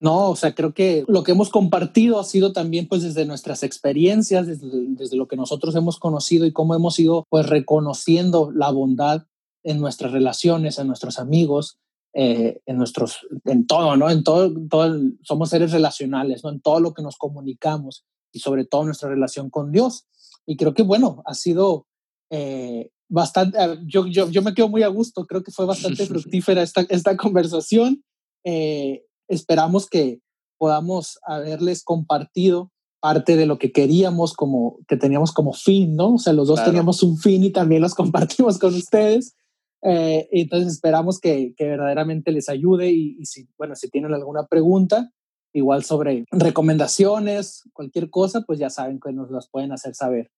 [0.00, 3.62] No, o sea, creo que lo que hemos compartido ha sido también pues desde nuestras
[3.62, 8.70] experiencias, desde, desde, lo que nosotros hemos conocido y cómo hemos ido pues reconociendo la
[8.72, 9.26] bondad
[9.62, 11.78] en nuestras relaciones, en nuestros amigos,
[12.14, 14.10] eh, en nuestros, en todo, ¿no?
[14.10, 16.50] En todo, todo el, somos seres relacionales, ¿no?
[16.50, 20.06] En todo lo que nos comunicamos y sobre todo nuestra relación con Dios.
[20.46, 21.86] Y creo que, bueno, ha sido
[22.30, 26.62] eh, bastante, yo, yo, yo me quedo muy a gusto, creo que fue bastante fructífera
[26.62, 28.02] esta, esta conversación.
[28.44, 30.20] Eh, esperamos que
[30.58, 32.70] podamos haberles compartido
[33.00, 36.14] parte de lo que queríamos, como que teníamos como fin, ¿no?
[36.14, 36.70] O sea, los dos claro.
[36.70, 39.34] teníamos un fin y también los compartimos con ustedes.
[39.82, 44.46] Eh, entonces esperamos que, que, verdaderamente les ayude y, y, si, bueno, si tienen alguna
[44.46, 45.10] pregunta,
[45.52, 50.30] igual sobre recomendaciones, cualquier cosa, pues ya saben que nos las pueden hacer saber.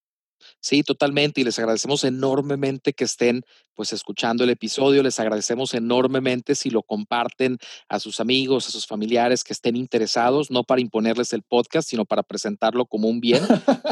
[0.61, 1.41] Sí, totalmente.
[1.41, 3.43] Y les agradecemos enormemente que estén
[3.75, 5.03] pues escuchando el episodio.
[5.03, 7.59] Les agradecemos enormemente si lo comparten
[7.89, 12.05] a sus amigos, a sus familiares que estén interesados, no para imponerles el podcast, sino
[12.05, 13.43] para presentarlo como un bien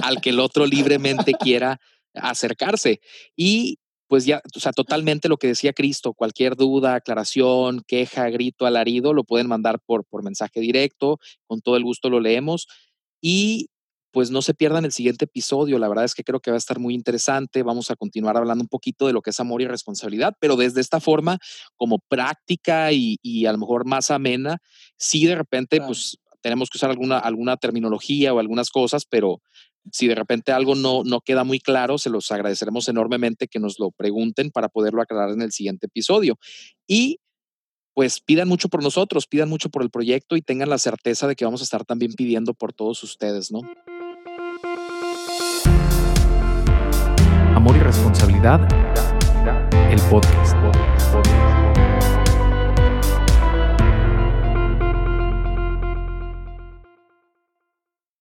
[0.03, 1.81] al que el otro libremente quiera
[2.15, 3.01] acercarse.
[3.37, 3.79] Y
[4.13, 9.15] pues ya, o sea, totalmente lo que decía Cristo, cualquier duda, aclaración, queja, grito, alarido,
[9.15, 12.67] lo pueden mandar por, por mensaje directo, con todo el gusto lo leemos.
[13.23, 13.71] Y
[14.11, 15.79] pues no se pierdan el siguiente episodio.
[15.79, 17.63] La verdad es que creo que va a estar muy interesante.
[17.63, 20.83] Vamos a continuar hablando un poquito de lo que es amor y responsabilidad, pero desde
[20.83, 21.39] esta forma
[21.79, 24.59] como práctica y, a lo mejor más amena.
[24.99, 29.41] Sí, de repente, pues tenemos que usar alguna, alguna terminología o algunas cosas, pero
[29.91, 33.79] si de repente algo no, no queda muy claro, se los agradeceremos enormemente que nos
[33.79, 36.39] lo pregunten para poderlo aclarar en el siguiente episodio.
[36.87, 37.19] Y
[37.95, 41.37] pues pidan mucho por nosotros, pidan mucho por el proyecto y tengan la certeza de
[41.37, 43.61] que vamos a estar también pidiendo por todos ustedes, ¿no?
[47.55, 48.61] Amor y responsabilidad,
[49.91, 50.72] el podcast.